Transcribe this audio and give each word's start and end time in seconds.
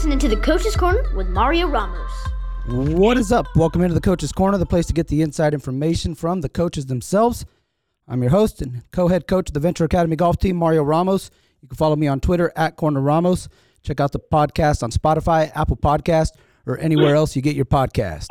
listening 0.00 0.18
to 0.18 0.34
the 0.34 0.36
Coach's 0.42 0.74
Corner 0.74 1.04
with 1.14 1.28
Mario 1.28 1.68
Ramos. 1.68 2.10
What 2.68 3.18
is 3.18 3.32
up? 3.32 3.46
Welcome 3.54 3.82
into 3.82 3.92
the 3.92 4.00
Coach's 4.00 4.32
Corner, 4.32 4.56
the 4.56 4.64
place 4.64 4.86
to 4.86 4.94
get 4.94 5.08
the 5.08 5.20
inside 5.20 5.52
information 5.52 6.14
from 6.14 6.40
the 6.40 6.48
coaches 6.48 6.86
themselves. 6.86 7.44
I'm 8.08 8.22
your 8.22 8.30
host 8.30 8.62
and 8.62 8.82
co-head 8.92 9.26
coach 9.26 9.50
of 9.50 9.52
the 9.52 9.60
Venture 9.60 9.84
Academy 9.84 10.16
golf 10.16 10.38
team, 10.38 10.56
Mario 10.56 10.84
Ramos. 10.84 11.30
You 11.60 11.68
can 11.68 11.76
follow 11.76 11.96
me 11.96 12.06
on 12.06 12.18
Twitter 12.18 12.50
at 12.56 12.76
Corner 12.76 13.02
Ramos. 13.02 13.50
Check 13.82 14.00
out 14.00 14.12
the 14.12 14.20
podcast 14.20 14.82
on 14.82 14.90
Spotify, 14.90 15.54
Apple 15.54 15.76
Podcast, 15.76 16.30
or 16.64 16.78
anywhere 16.78 17.14
else 17.14 17.36
you 17.36 17.42
get 17.42 17.54
your 17.54 17.66
podcast. 17.66 18.28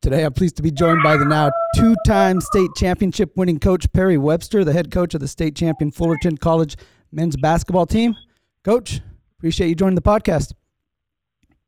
Today, 0.00 0.24
I'm 0.24 0.32
pleased 0.32 0.56
to 0.56 0.62
be 0.64 0.72
joined 0.72 1.04
by 1.04 1.16
the 1.16 1.24
now 1.24 1.52
two-time 1.76 2.40
state 2.40 2.70
championship 2.74 3.30
winning 3.36 3.60
coach 3.60 3.86
Perry 3.92 4.18
Webster, 4.18 4.64
the 4.64 4.72
head 4.72 4.90
coach 4.90 5.14
of 5.14 5.20
the 5.20 5.28
state 5.28 5.54
champion 5.54 5.92
Fullerton 5.92 6.36
College 6.36 6.74
men's 7.12 7.36
basketball 7.36 7.86
team. 7.86 8.16
Coach, 8.64 9.02
appreciate 9.42 9.66
you 9.66 9.74
joining 9.74 9.96
the 9.96 10.00
podcast. 10.00 10.52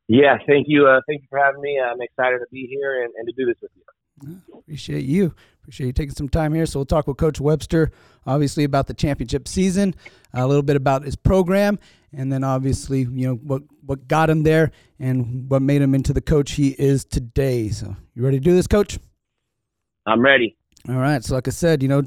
Yeah, 0.07 0.37
thank 0.47 0.67
you. 0.69 0.87
Uh, 0.87 1.01
thank 1.09 1.23
you 1.23 1.27
for 1.29 1.37
having 1.37 1.59
me. 1.59 1.77
I'm 1.77 1.99
excited 1.99 2.37
to 2.37 2.45
be 2.49 2.67
here 2.67 3.03
and, 3.03 3.13
and 3.17 3.27
to 3.27 3.33
do 3.33 3.45
this 3.45 3.57
with 3.61 3.71
you. 3.75 4.39
Appreciate 4.57 5.03
you. 5.03 5.35
Appreciate 5.59 5.87
you 5.87 5.91
taking 5.91 6.15
some 6.15 6.29
time 6.29 6.53
here. 6.53 6.65
So 6.65 6.79
we'll 6.79 6.85
talk 6.85 7.05
with 7.05 7.17
Coach 7.17 7.41
Webster, 7.41 7.91
obviously 8.25 8.63
about 8.63 8.87
the 8.87 8.93
championship 8.93 9.45
season, 9.45 9.93
a 10.33 10.47
little 10.47 10.63
bit 10.63 10.77
about 10.77 11.03
his 11.03 11.17
program, 11.17 11.77
and 12.13 12.31
then 12.31 12.45
obviously 12.45 12.99
you 13.01 13.27
know 13.27 13.35
what 13.35 13.63
what 13.85 14.07
got 14.07 14.29
him 14.29 14.43
there 14.43 14.71
and 14.97 15.49
what 15.49 15.61
made 15.61 15.81
him 15.81 15.93
into 15.93 16.13
the 16.13 16.21
coach 16.21 16.53
he 16.53 16.69
is 16.79 17.03
today. 17.03 17.67
So 17.67 17.93
you 18.13 18.23
ready 18.23 18.37
to 18.37 18.43
do 18.43 18.53
this, 18.53 18.67
Coach? 18.67 18.99
I'm 20.05 20.21
ready. 20.21 20.55
All 20.87 20.95
right. 20.95 21.21
So 21.25 21.35
like 21.35 21.49
I 21.49 21.51
said, 21.51 21.83
you 21.83 21.89
know, 21.89 22.03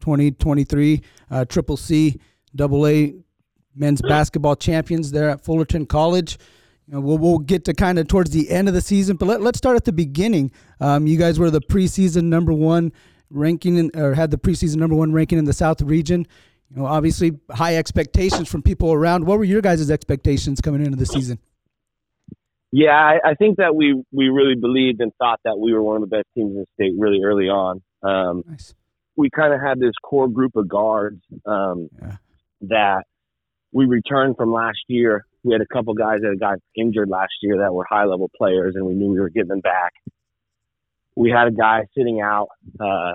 2023 0.00 1.00
uh, 1.30 1.44
Triple 1.44 1.76
C, 1.76 2.18
Double 2.56 2.88
A 2.88 3.14
men's 3.74 4.02
basketball 4.02 4.56
champions 4.56 5.10
there 5.12 5.30
at 5.30 5.44
Fullerton 5.44 5.86
College. 5.86 6.38
You 6.88 6.94
know, 6.94 7.00
we'll, 7.00 7.18
we'll 7.18 7.38
get 7.38 7.64
to 7.66 7.74
kind 7.74 7.98
of 7.98 8.08
towards 8.08 8.30
the 8.30 8.50
end 8.50 8.68
of 8.68 8.74
the 8.74 8.80
season, 8.80 9.16
but 9.16 9.26
let, 9.26 9.40
let's 9.40 9.58
start 9.58 9.76
at 9.76 9.84
the 9.84 9.92
beginning. 9.92 10.50
Um, 10.80 11.06
you 11.06 11.16
guys 11.16 11.38
were 11.38 11.50
the 11.50 11.60
preseason 11.60 12.24
number 12.24 12.52
one 12.52 12.92
ranking, 13.30 13.76
in, 13.76 13.90
or 13.94 14.14
had 14.14 14.30
the 14.30 14.36
preseason 14.38 14.76
number 14.76 14.96
one 14.96 15.12
ranking 15.12 15.38
in 15.38 15.44
the 15.44 15.52
South 15.52 15.80
region. 15.80 16.26
You 16.70 16.76
know, 16.82 16.86
obviously 16.86 17.38
high 17.50 17.76
expectations 17.76 18.48
from 18.48 18.62
people 18.62 18.92
around. 18.92 19.26
What 19.26 19.38
were 19.38 19.44
your 19.44 19.60
guys' 19.62 19.90
expectations 19.90 20.60
coming 20.60 20.84
into 20.84 20.96
the 20.96 21.06
season? 21.06 21.38
Yeah, 22.72 22.92
I, 22.92 23.18
I 23.30 23.34
think 23.34 23.58
that 23.58 23.76
we 23.76 24.02
we 24.12 24.28
really 24.28 24.54
believed 24.58 25.00
and 25.02 25.12
thought 25.18 25.40
that 25.44 25.58
we 25.58 25.72
were 25.74 25.82
one 25.82 25.96
of 25.96 26.00
the 26.08 26.16
best 26.16 26.26
teams 26.34 26.52
in 26.52 26.56
the 26.60 26.66
state 26.74 26.92
really 26.98 27.20
early 27.22 27.48
on. 27.48 27.82
Um, 28.02 28.42
Nice. 28.48 28.74
we 29.14 29.28
kind 29.28 29.52
of 29.52 29.60
had 29.60 29.78
this 29.78 29.92
core 30.02 30.28
group 30.28 30.56
of 30.56 30.68
guards 30.68 31.20
um, 31.44 31.90
Yeah. 32.00 32.16
that 32.62 33.02
we 33.72 33.86
returned 33.86 34.36
from 34.36 34.52
last 34.52 34.78
year. 34.88 35.24
We 35.44 35.52
had 35.52 35.62
a 35.62 35.66
couple 35.66 35.94
guys 35.94 36.20
that 36.20 36.36
got 36.38 36.58
injured 36.76 37.08
last 37.08 37.32
year 37.42 37.58
that 37.58 37.72
were 37.72 37.86
high 37.88 38.04
level 38.04 38.30
players, 38.36 38.74
and 38.76 38.86
we 38.86 38.94
knew 38.94 39.10
we 39.10 39.20
were 39.20 39.30
getting 39.30 39.48
them 39.48 39.60
back. 39.60 39.92
We 41.16 41.30
had 41.30 41.48
a 41.48 41.50
guy 41.50 41.86
sitting 41.96 42.20
out, 42.20 42.48
uh, 42.80 43.12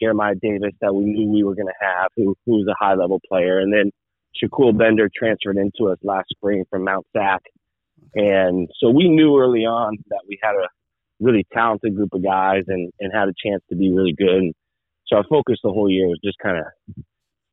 Jeremiah 0.00 0.34
Davis, 0.40 0.72
that 0.80 0.94
we 0.94 1.04
knew 1.04 1.30
we 1.30 1.42
were 1.42 1.54
going 1.54 1.66
to 1.66 1.86
have, 1.86 2.08
who, 2.16 2.34
who 2.46 2.52
was 2.52 2.66
a 2.68 2.84
high 2.84 2.94
level 2.94 3.20
player. 3.28 3.58
And 3.58 3.72
then 3.72 3.90
Shaquille 4.42 4.76
Bender 4.76 5.10
transferred 5.14 5.56
into 5.56 5.90
us 5.90 5.98
last 6.02 6.28
spring 6.30 6.64
from 6.70 6.84
Mount 6.84 7.06
Sac. 7.14 7.42
And 8.14 8.68
so 8.78 8.90
we 8.90 9.08
knew 9.08 9.38
early 9.38 9.64
on 9.64 9.96
that 10.08 10.22
we 10.28 10.38
had 10.42 10.54
a 10.54 10.68
really 11.20 11.46
talented 11.52 11.94
group 11.94 12.10
of 12.12 12.22
guys 12.22 12.64
and, 12.66 12.92
and 13.00 13.12
had 13.12 13.28
a 13.28 13.34
chance 13.44 13.62
to 13.70 13.76
be 13.76 13.92
really 13.92 14.14
good. 14.16 14.28
And 14.28 14.54
so 15.06 15.16
our 15.16 15.24
focus 15.28 15.58
the 15.62 15.70
whole 15.70 15.90
year 15.90 16.06
was 16.06 16.18
just 16.24 16.38
kind 16.38 16.58
of 16.58 17.04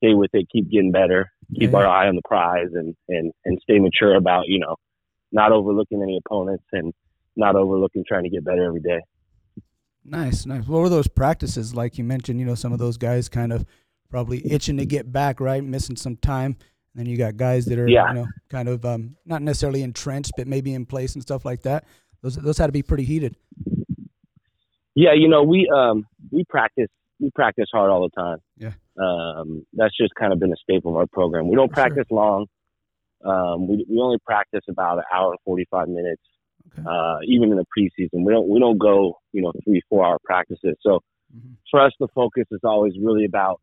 stay 0.03 0.13
with 0.13 0.31
it, 0.33 0.47
keep 0.51 0.69
getting 0.71 0.91
better, 0.91 1.31
keep 1.57 1.71
Yeah. 1.71 1.77
our 1.77 1.87
eye 1.87 2.07
on 2.07 2.15
the 2.15 2.21
prize 2.27 2.67
and, 2.73 2.95
and, 3.07 3.31
and 3.45 3.59
stay 3.61 3.79
mature 3.79 4.15
about, 4.15 4.43
you 4.47 4.59
know, 4.59 4.75
not 5.31 5.51
overlooking 5.51 6.01
any 6.01 6.19
opponents 6.25 6.63
and 6.71 6.93
not 7.35 7.55
overlooking 7.55 8.03
trying 8.07 8.23
to 8.23 8.29
get 8.29 8.43
better 8.43 8.65
every 8.65 8.81
day. 8.81 8.99
Nice, 10.05 10.45
nice. 10.45 10.67
What 10.67 10.81
were 10.81 10.89
those 10.89 11.07
practices 11.07 11.75
like? 11.75 11.97
You 11.97 12.03
mentioned, 12.03 12.39
you 12.39 12.45
know, 12.45 12.55
some 12.55 12.73
of 12.73 12.79
those 12.79 12.97
guys 12.97 13.29
kind 13.29 13.53
of 13.53 13.65
probably 14.09 14.41
itching 14.51 14.77
to 14.77 14.85
get 14.85 15.11
back, 15.11 15.39
right? 15.39 15.63
Missing 15.63 15.97
some 15.97 16.15
time. 16.17 16.55
And 16.95 16.95
then 16.95 17.05
you 17.05 17.17
got 17.17 17.37
guys 17.37 17.65
that 17.65 17.77
are, 17.77 17.87
Yeah. 17.87 18.07
you 18.09 18.15
know, 18.15 18.27
kind 18.49 18.67
of 18.67 18.83
um, 18.85 19.15
not 19.25 19.41
necessarily 19.43 19.83
entrenched, 19.83 20.31
but 20.35 20.47
maybe 20.47 20.73
in 20.73 20.85
place 20.85 21.13
and 21.13 21.21
stuff 21.21 21.45
like 21.45 21.61
that. 21.63 21.85
Those 22.23 22.35
those 22.35 22.57
had 22.57 22.65
to 22.65 22.71
be 22.73 22.81
pretty 22.81 23.03
heated. 23.03 23.35
Yeah, 24.95 25.13
you 25.13 25.27
know, 25.27 25.43
we 25.43 25.69
um 25.73 26.05
we 26.31 26.43
practice 26.49 26.89
we 27.19 27.29
practice 27.35 27.67
hard 27.71 27.89
all 27.91 28.01
the 28.01 28.21
time. 28.21 28.37
Yeah. 28.57 28.71
Um 28.99 29.65
that's 29.73 29.95
just 29.97 30.13
kind 30.15 30.33
of 30.33 30.39
been 30.39 30.51
a 30.51 30.57
staple 30.57 30.91
of 30.91 30.97
our 30.97 31.07
program. 31.07 31.47
We 31.47 31.55
don't 31.55 31.69
For 31.69 31.75
sure. 31.75 31.83
practice 31.85 32.11
long. 32.11 32.47
Um 33.25 33.67
we 33.67 33.85
we 33.89 33.99
only 33.99 34.17
practice 34.25 34.63
about 34.69 34.97
an 34.97 35.05
hour 35.13 35.31
and 35.31 35.39
45 35.45 35.87
minutes. 35.89 36.21
Okay. 36.73 36.83
Uh 36.87 37.17
even 37.25 37.51
in 37.51 37.57
the 37.57 37.65
preseason. 37.77 38.25
We 38.25 38.33
don't 38.33 38.47
we 38.49 38.59
don't 38.59 38.77
go, 38.77 39.17
you 39.31 39.41
know, 39.41 39.53
3 39.63 39.81
4 39.89 40.05
hour 40.05 40.17
practices. 40.23 40.75
So 40.81 41.01
Mhm. 41.35 41.55
for 41.69 41.79
us 41.81 41.93
the 41.99 42.07
focus 42.15 42.45
is 42.51 42.61
always 42.63 42.93
really 42.99 43.25
about 43.25 43.61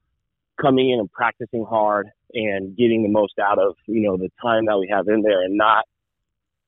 coming 0.60 0.90
in 0.90 1.00
and 1.00 1.10
practicing 1.12 1.64
hard 1.64 2.08
and 2.32 2.76
getting 2.76 3.02
the 3.02 3.08
most 3.10 3.38
out 3.38 3.58
of, 3.58 3.74
you 3.86 4.00
know, 4.02 4.16
the 4.16 4.30
time 4.40 4.66
that 4.66 4.78
we 4.78 4.88
have 4.88 5.06
in 5.08 5.22
there 5.22 5.42
and 5.42 5.56
not 5.56 5.84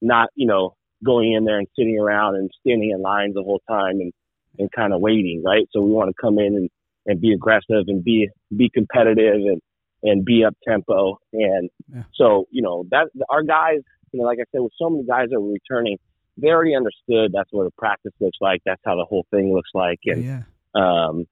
not, 0.03 0.29
you 0.35 0.47
know, 0.47 0.75
going 1.05 1.33
in 1.33 1.45
there 1.45 1.59
and 1.59 1.69
sitting 1.77 1.99
around 1.99 2.37
and 2.37 2.51
standing 2.61 2.91
in 2.91 3.01
lines 3.01 3.35
the 3.35 3.43
whole 3.43 3.63
time 3.69 4.01
and 4.01 4.13
and 4.59 4.71
kind 4.73 4.93
of 4.93 5.01
waiting, 5.01 5.43
right? 5.45 5.67
So 5.73 5.81
we 5.81 5.93
want 5.93 6.09
to 6.11 6.15
come 6.21 6.39
in 6.39 6.57
and, 6.57 6.69
and 7.09 7.21
be 7.21 7.33
aggressive 7.33 7.85
and 7.89 8.05
be 8.05 8.29
be 8.57 8.71
competitive 8.73 9.35
and 9.35 9.61
and 10.05 10.25
be 10.25 10.45
up 10.45 10.55
tempo. 10.67 11.19
And 11.33 11.69
Yeah. 11.93 12.05
so 12.15 12.47
you 12.51 12.63
know 12.63 12.85
that 12.91 13.09
our 13.31 13.43
guys, 13.43 13.81
you 14.13 14.21
know, 14.21 14.27
like 14.27 14.39
I 14.39 14.45
said, 14.53 14.61
with 14.61 14.73
so 14.79 14.89
many 14.89 15.05
guys 15.05 15.29
that 15.31 15.41
were 15.41 15.53
returning, 15.53 15.99
they 16.37 16.49
already 16.49 16.77
understood 16.77 17.33
that's 17.33 17.51
what 17.51 17.67
a 17.67 17.71
practice 17.77 18.13
looks 18.21 18.39
like. 18.41 18.61
That's 18.65 18.81
how 18.85 18.95
the 18.95 19.05
whole 19.05 19.27
thing 19.33 19.53
looks 19.53 19.71
like. 19.75 19.99
And 20.05 20.25
yeah. 20.25 20.43
um, 20.75 21.27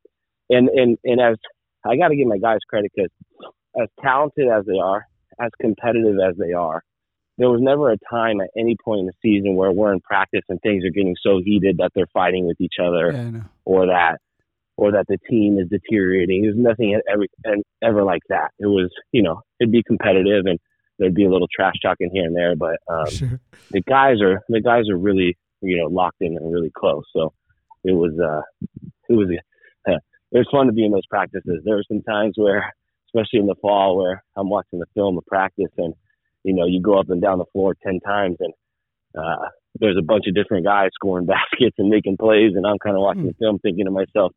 and 0.50 0.68
and 0.70 0.98
and 1.04 1.20
as 1.20 1.36
I 1.84 1.96
got 1.96 2.08
to 2.08 2.16
give 2.16 2.26
my 2.26 2.38
guys 2.38 2.58
credit 2.68 2.90
because 2.94 3.10
as 3.80 3.88
talented 4.02 4.48
as 4.48 4.64
they 4.64 4.78
are, 4.82 5.06
as 5.38 5.50
competitive 5.60 6.16
as 6.18 6.36
they 6.38 6.52
are, 6.54 6.82
there 7.38 7.50
was 7.50 7.60
never 7.60 7.92
a 7.92 7.98
time 8.10 8.40
at 8.40 8.48
any 8.58 8.76
point 8.82 9.00
in 9.00 9.06
the 9.06 9.12
season 9.22 9.54
where 9.54 9.70
we're 9.70 9.92
in 9.92 10.00
practice 10.00 10.42
and 10.48 10.58
things 10.62 10.84
are 10.84 10.90
getting 10.90 11.14
so 11.22 11.40
heated 11.44 11.76
that 11.78 11.92
they're 11.94 12.06
fighting 12.12 12.46
with 12.46 12.60
each 12.60 12.76
other 12.82 13.12
Yeah, 13.12 13.42
or 13.64 13.86
that 13.86 14.18
or 14.76 14.92
that 14.92 15.06
the 15.08 15.18
team 15.28 15.58
is 15.58 15.68
deteriorating. 15.68 16.42
There's 16.42 16.56
nothing 16.56 17.00
ever 17.10 17.24
and 17.44 17.64
ever 17.82 18.02
like 18.04 18.22
that. 18.28 18.50
It 18.58 18.66
was 18.66 18.90
you 19.12 19.22
know 19.22 19.40
it'd 19.60 19.72
be 19.72 19.82
competitive 19.86 20.46
and 20.46 20.58
there'd 20.98 21.14
be 21.14 21.24
a 21.24 21.30
little 21.30 21.48
trash 21.54 21.74
talking 21.82 22.10
here 22.12 22.24
and 22.24 22.34
there, 22.36 22.56
but 22.56 22.76
um, 22.88 23.10
sure. 23.10 23.40
the 23.70 23.82
guys 23.82 24.20
are 24.22 24.40
the 24.48 24.60
guys 24.60 24.88
are 24.90 24.96
really 24.98 25.36
you 25.62 25.78
know 25.78 25.86
locked 25.88 26.18
in 26.20 26.36
and 26.36 26.52
really 26.52 26.70
close. 26.76 27.04
So 27.14 27.32
it 27.84 27.92
was 27.92 28.12
uh 28.18 28.42
it 29.08 29.12
was 29.14 29.28
uh, 29.88 29.92
it 30.32 30.38
was 30.38 30.48
fun 30.50 30.66
to 30.66 30.72
be 30.72 30.84
in 30.84 30.92
those 30.92 31.06
practices. 31.08 31.62
There 31.64 31.76
were 31.76 31.84
some 31.88 32.02
times 32.02 32.34
where, 32.36 32.72
especially 33.08 33.40
in 33.40 33.46
the 33.46 33.54
fall, 33.62 33.96
where 33.96 34.22
I'm 34.36 34.50
watching 34.50 34.78
the 34.78 34.86
film 34.94 35.16
of 35.18 35.24
practice 35.26 35.72
and 35.78 35.94
you 36.44 36.54
know 36.54 36.66
you 36.66 36.80
go 36.82 36.98
up 36.98 37.10
and 37.10 37.20
down 37.22 37.38
the 37.38 37.44
floor 37.52 37.74
ten 37.84 38.00
times 38.00 38.36
and 38.40 38.52
uh 39.18 39.48
there's 39.78 39.96
a 39.98 40.02
bunch 40.02 40.24
of 40.26 40.34
different 40.34 40.64
guys 40.64 40.90
scoring 40.94 41.26
baskets 41.36 41.76
and 41.78 41.88
making 41.90 42.16
plays 42.16 42.52
and 42.54 42.66
I'm 42.66 42.78
kind 42.78 42.96
of 42.96 43.02
watching 43.02 43.22
Hmm. 43.22 43.28
the 43.28 43.34
film 43.38 43.58
thinking 43.58 43.84
to 43.86 43.90
myself 43.90 44.32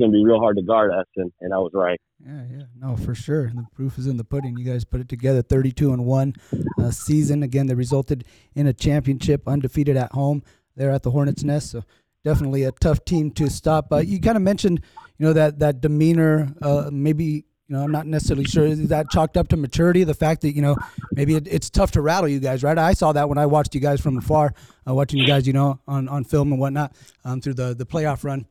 going 0.00 0.10
to 0.10 0.16
be 0.16 0.24
real 0.24 0.40
hard 0.40 0.56
to 0.56 0.62
guard 0.62 0.92
us 0.92 1.06
and 1.16 1.32
and 1.40 1.54
I 1.54 1.58
was 1.58 1.72
right. 1.74 2.00
Yeah, 2.24 2.42
yeah, 2.50 2.64
no, 2.76 2.96
for 2.96 3.14
sure. 3.14 3.48
The 3.48 3.66
proof 3.74 3.96
is 3.96 4.06
in 4.06 4.16
the 4.18 4.24
pudding. 4.24 4.58
You 4.58 4.64
guys 4.64 4.84
put 4.84 5.00
it 5.00 5.08
together, 5.08 5.42
thirty-two 5.42 5.92
and 5.92 6.04
one 6.04 6.34
uh, 6.78 6.90
season. 6.90 7.42
Again, 7.42 7.66
that 7.68 7.76
resulted 7.76 8.24
in 8.54 8.66
a 8.66 8.72
championship, 8.72 9.46
undefeated 9.46 9.96
at 9.96 10.12
home 10.12 10.42
there 10.76 10.90
at 10.90 11.02
the 11.02 11.12
Hornets' 11.12 11.44
Nest. 11.44 11.70
So 11.70 11.84
definitely 12.24 12.64
a 12.64 12.72
tough 12.72 13.04
team 13.04 13.30
to 13.32 13.48
stop. 13.48 13.92
Uh, 13.92 13.98
you 13.98 14.20
kind 14.20 14.36
of 14.36 14.42
mentioned, 14.42 14.82
you 15.18 15.26
know, 15.26 15.32
that 15.32 15.60
that 15.60 15.80
demeanor. 15.80 16.52
Uh, 16.60 16.90
maybe 16.92 17.44
you 17.70 17.76
know, 17.76 17.84
I'm 17.84 17.92
not 17.92 18.04
necessarily 18.04 18.46
sure 18.46 18.66
is 18.66 18.88
that 18.88 19.10
chalked 19.10 19.36
up 19.36 19.46
to 19.48 19.56
maturity. 19.56 20.02
The 20.02 20.12
fact 20.12 20.40
that 20.42 20.56
you 20.56 20.60
know 20.60 20.76
maybe 21.12 21.36
it, 21.36 21.46
it's 21.48 21.70
tough 21.70 21.92
to 21.92 22.00
rattle 22.00 22.28
you 22.28 22.40
guys, 22.40 22.64
right? 22.64 22.76
I 22.76 22.94
saw 22.94 23.12
that 23.12 23.28
when 23.28 23.38
I 23.38 23.46
watched 23.46 23.76
you 23.76 23.80
guys 23.80 24.00
from 24.00 24.18
afar, 24.18 24.52
uh, 24.88 24.92
watching 24.92 25.20
you 25.20 25.26
guys, 25.26 25.46
you 25.46 25.52
know, 25.52 25.78
on, 25.86 26.08
on 26.08 26.24
film 26.24 26.50
and 26.50 26.60
whatnot 26.60 26.96
um, 27.24 27.40
through 27.40 27.54
the 27.54 27.74
the 27.74 27.86
playoff 27.86 28.24
run. 28.24 28.46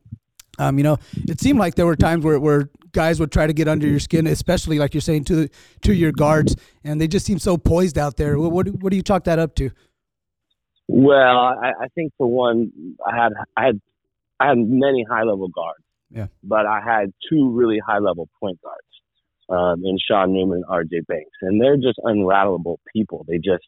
Um, 0.60 0.76
you 0.76 0.84
know, 0.84 0.98
it 1.26 1.40
seemed 1.40 1.58
like 1.58 1.74
there 1.74 1.86
were 1.86 1.96
times 1.96 2.22
where, 2.22 2.38
where 2.38 2.68
guys 2.92 3.18
would 3.18 3.32
try 3.32 3.46
to 3.46 3.52
get 3.54 3.66
under 3.66 3.88
your 3.88 3.98
skin, 3.98 4.26
especially 4.26 4.78
like 4.78 4.92
you're 4.92 5.00
saying 5.00 5.24
to 5.24 5.36
the, 5.36 5.50
to 5.82 5.94
your 5.94 6.12
guards, 6.12 6.54
and 6.84 7.00
they 7.00 7.08
just 7.08 7.24
seem 7.24 7.38
so 7.38 7.56
poised 7.56 7.96
out 7.96 8.16
there. 8.16 8.38
What 8.38 8.52
what, 8.52 8.66
do- 8.66 8.72
what 8.72 8.90
do 8.90 8.96
you 8.96 9.02
chalk 9.02 9.24
that 9.24 9.38
up 9.38 9.54
to? 9.56 9.70
Well, 10.86 11.38
I, 11.38 11.72
I 11.84 11.86
think 11.94 12.12
for 12.18 12.26
one, 12.26 12.72
I 13.06 13.16
had 13.16 13.32
I 13.56 13.64
had 13.66 13.80
I 14.38 14.48
had 14.48 14.58
many 14.58 15.04
high 15.08 15.22
level 15.22 15.48
guards. 15.48 15.84
Yeah. 16.10 16.26
But 16.42 16.66
I 16.66 16.80
had 16.84 17.12
two 17.30 17.52
really 17.52 17.78
high 17.78 17.98
level 17.98 18.28
point 18.40 18.58
guards, 18.62 18.90
um, 19.48 19.82
in 19.84 19.96
Sean 19.98 20.32
Newman 20.34 20.62
and 20.68 20.86
RJ 20.86 21.06
Banks. 21.06 21.30
And 21.40 21.60
they're 21.60 21.76
just 21.76 21.98
unrattleable 22.04 22.78
people. 22.92 23.24
They 23.28 23.36
just 23.36 23.64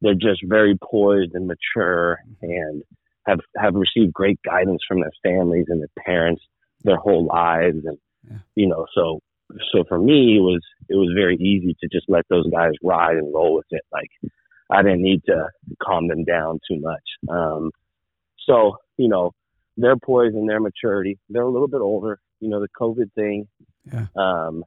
they're 0.00 0.14
just 0.14 0.40
very 0.44 0.76
poised 0.82 1.34
and 1.34 1.46
mature 1.46 2.18
and 2.40 2.82
have 3.26 3.40
have 3.56 3.74
received 3.74 4.12
great 4.12 4.38
guidance 4.44 4.80
from 4.86 5.00
their 5.00 5.12
families 5.22 5.66
and 5.68 5.80
their 5.80 6.04
parents 6.04 6.42
their 6.82 6.96
whole 6.96 7.26
lives 7.26 7.84
and 7.84 7.98
Yeah. 8.28 8.38
you 8.56 8.66
know, 8.68 8.86
so 8.94 9.20
so 9.72 9.84
for 9.88 9.98
me 9.98 10.36
it 10.36 10.40
was 10.40 10.62
it 10.88 10.94
was 10.96 11.12
very 11.14 11.36
easy 11.36 11.76
to 11.80 11.88
just 11.92 12.06
let 12.08 12.24
those 12.28 12.48
guys 12.50 12.72
ride 12.82 13.16
and 13.16 13.32
roll 13.34 13.54
with 13.54 13.66
it. 13.70 13.82
Like 13.92 14.10
I 14.70 14.82
didn't 14.82 15.02
need 15.02 15.22
to 15.26 15.48
calm 15.82 16.08
them 16.08 16.24
down 16.24 16.60
too 16.68 16.78
much. 16.80 17.02
Um, 17.28 17.70
so, 18.46 18.76
you 18.96 19.08
know, 19.08 19.32
their 19.76 19.96
poise 19.96 20.32
and 20.34 20.48
their 20.48 20.60
maturity, 20.60 21.18
they're 21.28 21.42
a 21.42 21.50
little 21.50 21.68
bit 21.68 21.80
older. 21.80 22.20
You 22.40 22.48
know, 22.48 22.60
the 22.60 22.68
COVID 22.80 23.12
thing, 23.14 23.48
Yeah. 23.92 24.06
um, 24.16 24.64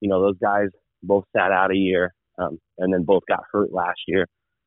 you 0.00 0.08
know, 0.08 0.20
those 0.22 0.38
guys 0.38 0.68
both 1.02 1.24
sat 1.36 1.50
out 1.50 1.70
a 1.72 1.76
year 1.76 2.14
um, 2.38 2.58
and 2.78 2.92
then 2.92 3.02
both 3.04 3.24
got 3.26 3.40
hurt 3.52 3.72
last 3.72 4.00
year. 4.06 4.26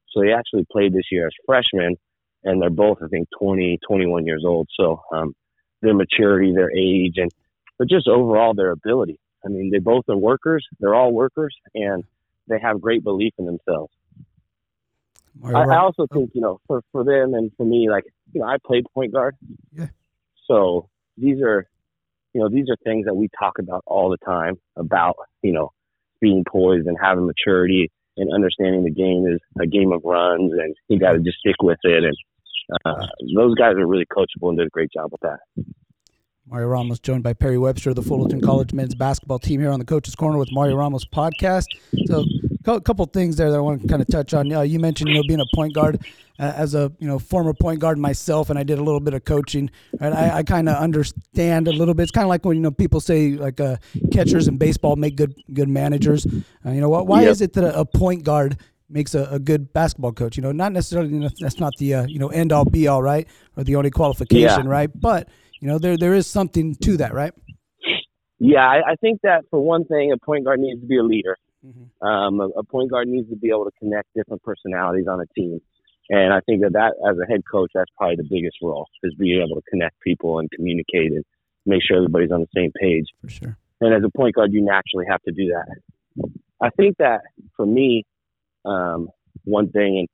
So 0.10 0.22
they 0.22 0.34
actually 0.34 0.66
played 0.72 0.94
this 0.94 1.12
year 1.12 1.28
as 1.28 1.34
freshmen, 1.46 1.96
and 2.48 2.62
they're 2.62 2.70
both, 2.70 3.00
I 3.04 3.08
think, 3.08 3.28
20, 3.40 3.80
21 3.88 4.26
years 4.26 4.44
old. 4.46 4.68
So 4.80 5.02
um, 5.12 5.36
their 5.82 5.94
maturity, 5.94 6.54
their 6.54 6.72
age, 6.72 7.16
and 7.18 7.32
but 7.78 7.90
just 7.90 8.08
overall 8.08 8.54
their 8.54 8.72
ability. 8.72 9.20
I 9.46 9.50
mean, 9.50 9.70
they 9.72 9.80
both 9.80 10.06
are 10.10 10.18
workers. 10.18 10.66
They're 10.80 10.96
all 10.96 11.12
workers, 11.12 11.56
and 11.76 12.04
they 12.48 12.60
have 12.60 12.82
great 12.82 13.04
belief 13.04 13.34
in 13.38 13.46
themselves. 13.46 13.94
I, 15.44 15.52
I 15.52 15.78
also 15.78 16.08
think, 16.12 16.32
you 16.34 16.42
know, 16.42 16.60
for 16.66 16.82
for 16.92 17.04
them 17.04 17.36
and 17.36 17.52
for 17.58 17.66
me, 17.66 17.90
like, 17.90 18.06
you 18.34 18.42
know, 18.42 18.48
I 18.48 18.58
played 18.66 18.86
point 18.94 19.14
guard. 19.14 19.36
Yeah. 19.72 19.88
So 20.48 20.90
these 21.18 21.42
are, 21.42 21.68
you 22.34 22.42
know, 22.42 22.50
these 22.50 22.70
are 22.70 22.76
things 22.84 23.06
that 23.06 23.14
we 23.14 23.30
talk 23.38 23.60
about 23.60 23.84
all 23.86 24.10
the 24.10 24.18
time 24.26 24.56
about, 24.76 25.16
you 25.44 25.52
know, 25.52 25.72
being 26.20 26.44
poised 26.50 26.88
and 26.88 26.98
having 27.00 27.28
maturity 27.28 27.92
and 28.18 28.34
understanding 28.34 28.84
the 28.84 28.92
game 28.92 29.28
is 29.28 29.40
a 29.62 29.68
game 29.68 29.92
of 29.92 30.02
runs 30.04 30.52
and 30.54 30.76
you 30.88 31.00
got 31.00 31.12
to 31.12 31.20
just 31.20 31.38
stick 31.38 31.62
with 31.62 31.78
it. 31.84 32.04
And 32.04 32.18
uh, 32.86 33.06
those 33.36 33.56
guys 33.56 33.76
are 33.76 33.88
really 33.88 34.06
coachable 34.06 34.50
and 34.50 34.58
did 34.58 34.68
a 34.68 34.70
great 34.70 34.92
job 34.92 35.12
with 35.12 35.22
that. 35.22 35.40
Mario 36.50 36.70
Ramos 36.70 37.00
joined 37.00 37.24
by 37.24 37.34
Perry 37.34 37.58
Webster, 37.58 37.90
of 37.90 37.98
the 37.98 38.02
Fullerton 38.02 38.40
College 38.40 38.72
men's 38.72 38.96
basketball 38.96 39.38
team 39.40 39.60
here 39.60 39.70
on 39.70 39.80
the 39.80 39.86
Coach's 39.86 40.16
Corner 40.16 40.38
with 40.38 40.50
Mario 40.52 40.78
Ramos 40.78 41.04
podcast. 41.04 41.66
So, 42.06 42.24
a 42.66 42.80
couple 42.80 43.06
things 43.06 43.36
there 43.36 43.52
that 43.52 43.58
I 43.58 43.60
want 43.60 43.82
to 43.82 43.88
kind 43.88 44.02
of 44.02 44.08
touch 44.08 44.34
on. 44.34 44.52
Uh, 44.52 44.62
you 44.62 44.80
mentioned, 44.80 45.10
you 45.10 45.16
know, 45.16 45.24
being 45.28 45.42
a 45.42 45.56
point 45.56 45.74
guard 45.74 46.00
uh, 46.40 46.54
as 46.56 46.74
a 46.74 46.92
you 47.00 47.08
know 47.08 47.20
former 47.20 47.54
point 47.54 47.80
guard 47.82 47.98
myself, 47.98 48.50
and 48.50 48.58
I 48.58 48.64
did 48.64 48.78
a 48.80 48.84
little 48.84 49.02
bit 49.02 49.14
of 49.14 49.26
coaching. 49.26 49.70
Right, 50.00 50.14
I, 50.14 50.38
I 50.38 50.44
kind 50.44 50.70
of 50.70 50.78
understand 50.78 51.68
a 51.68 51.74
little 51.74 51.94
bit. 51.94 52.04
It's 52.04 52.12
kind 52.12 52.24
of 52.24 52.30
like 52.30 52.46
when 52.46 52.56
you 52.56 52.64
know 52.64 52.72
people 52.72 53.02
say 53.02 53.32
like 53.32 53.60
uh, 53.60 53.76
catchers 54.14 54.48
in 54.48 54.58
baseball 54.58 54.96
make 54.96 55.18
good 55.18 55.36
good 55.54 55.68
managers. 55.70 56.26
Uh, 56.66 56.72
you 56.72 56.80
know? 56.80 56.90
Why 56.90 57.24
Yep. 57.24 57.32
is 57.32 57.42
it 57.42 57.54
that 57.54 57.64
a, 57.66 57.80
a 57.82 57.86
point 57.86 58.24
guard 58.24 58.58
makes 58.90 59.16
a, 59.16 59.24
a 59.32 59.40
good 59.40 59.74
basketball 59.74 60.14
coach? 60.14 60.38
You 60.38 60.44
know, 60.44 60.52
not 60.52 60.72
necessarily 60.72 61.28
that's 61.40 61.60
not 61.60 61.74
the 61.78 61.94
uh, 61.96 62.06
you 62.08 62.20
know 62.20 62.30
end 62.30 62.52
all 62.52 62.66
be 62.66 62.88
all, 62.88 63.02
right, 63.04 63.28
or 63.56 63.64
the 63.64 63.76
only 63.76 63.92
qualification, 63.92 64.66
Yeah. 64.66 64.72
right? 64.72 64.90
But 64.94 65.30
you 65.60 65.68
know, 65.68 65.78
there 65.80 65.98
there 65.98 66.14
is 66.14 66.28
something 66.28 66.76
to 66.76 66.98
that, 66.98 67.14
right? 67.14 67.34
Yeah, 68.40 68.68
I, 68.68 68.92
I 68.92 68.96
think 69.02 69.22
that 69.24 69.46
for 69.50 69.60
one 69.60 69.86
thing, 69.86 70.12
a 70.12 70.18
point 70.18 70.46
guard 70.46 70.60
needs 70.60 70.80
to 70.82 70.88
be 70.88 70.98
a 70.98 71.04
leader. 71.04 71.38
Mhm. 71.66 72.08
Um, 72.08 72.40
a, 72.40 72.48
a 72.60 72.64
point 72.64 72.92
guard 72.92 73.08
needs 73.08 73.30
to 73.30 73.36
be 73.36 73.50
able 73.50 73.66
to 73.66 73.72
connect 73.80 74.08
different 74.16 74.44
personalities 74.44 75.08
on 75.08 75.20
a 75.20 75.26
team. 75.36 75.60
And 76.10 76.32
I 76.32 76.40
think 76.42 76.62
that, 76.62 76.74
that 76.74 76.94
as 77.10 77.18
a 77.18 77.26
head 77.30 77.42
coach, 77.52 77.72
that's 77.74 77.92
probably 77.98 78.16
the 78.16 78.28
biggest 78.30 78.58
role 78.62 78.88
is 79.04 79.14
being 79.16 79.42
able 79.42 79.60
to 79.60 79.70
connect 79.70 80.00
people 80.02 80.40
and 80.40 80.50
communicate 80.52 81.12
and 81.12 81.26
make 81.66 81.82
sure 81.86 81.98
everybody's 81.98 82.32
on 82.32 82.42
the 82.42 82.48
same 82.56 82.72
page. 82.80 83.08
For 83.22 83.30
sure. 83.30 83.58
And 83.82 83.94
as 83.94 84.04
a 84.06 84.18
point 84.18 84.36
guard, 84.36 84.54
you 84.54 84.64
naturally 84.64 85.06
have 85.10 85.22
to 85.24 85.32
do 85.32 85.48
that. 85.48 86.30
I 86.62 86.70
think 86.70 86.98
that 86.98 87.22
for 87.56 87.66
me, 87.66 88.06
um, 88.68 89.10
one 89.44 89.70
thing, 89.72 90.00
and 90.00 90.08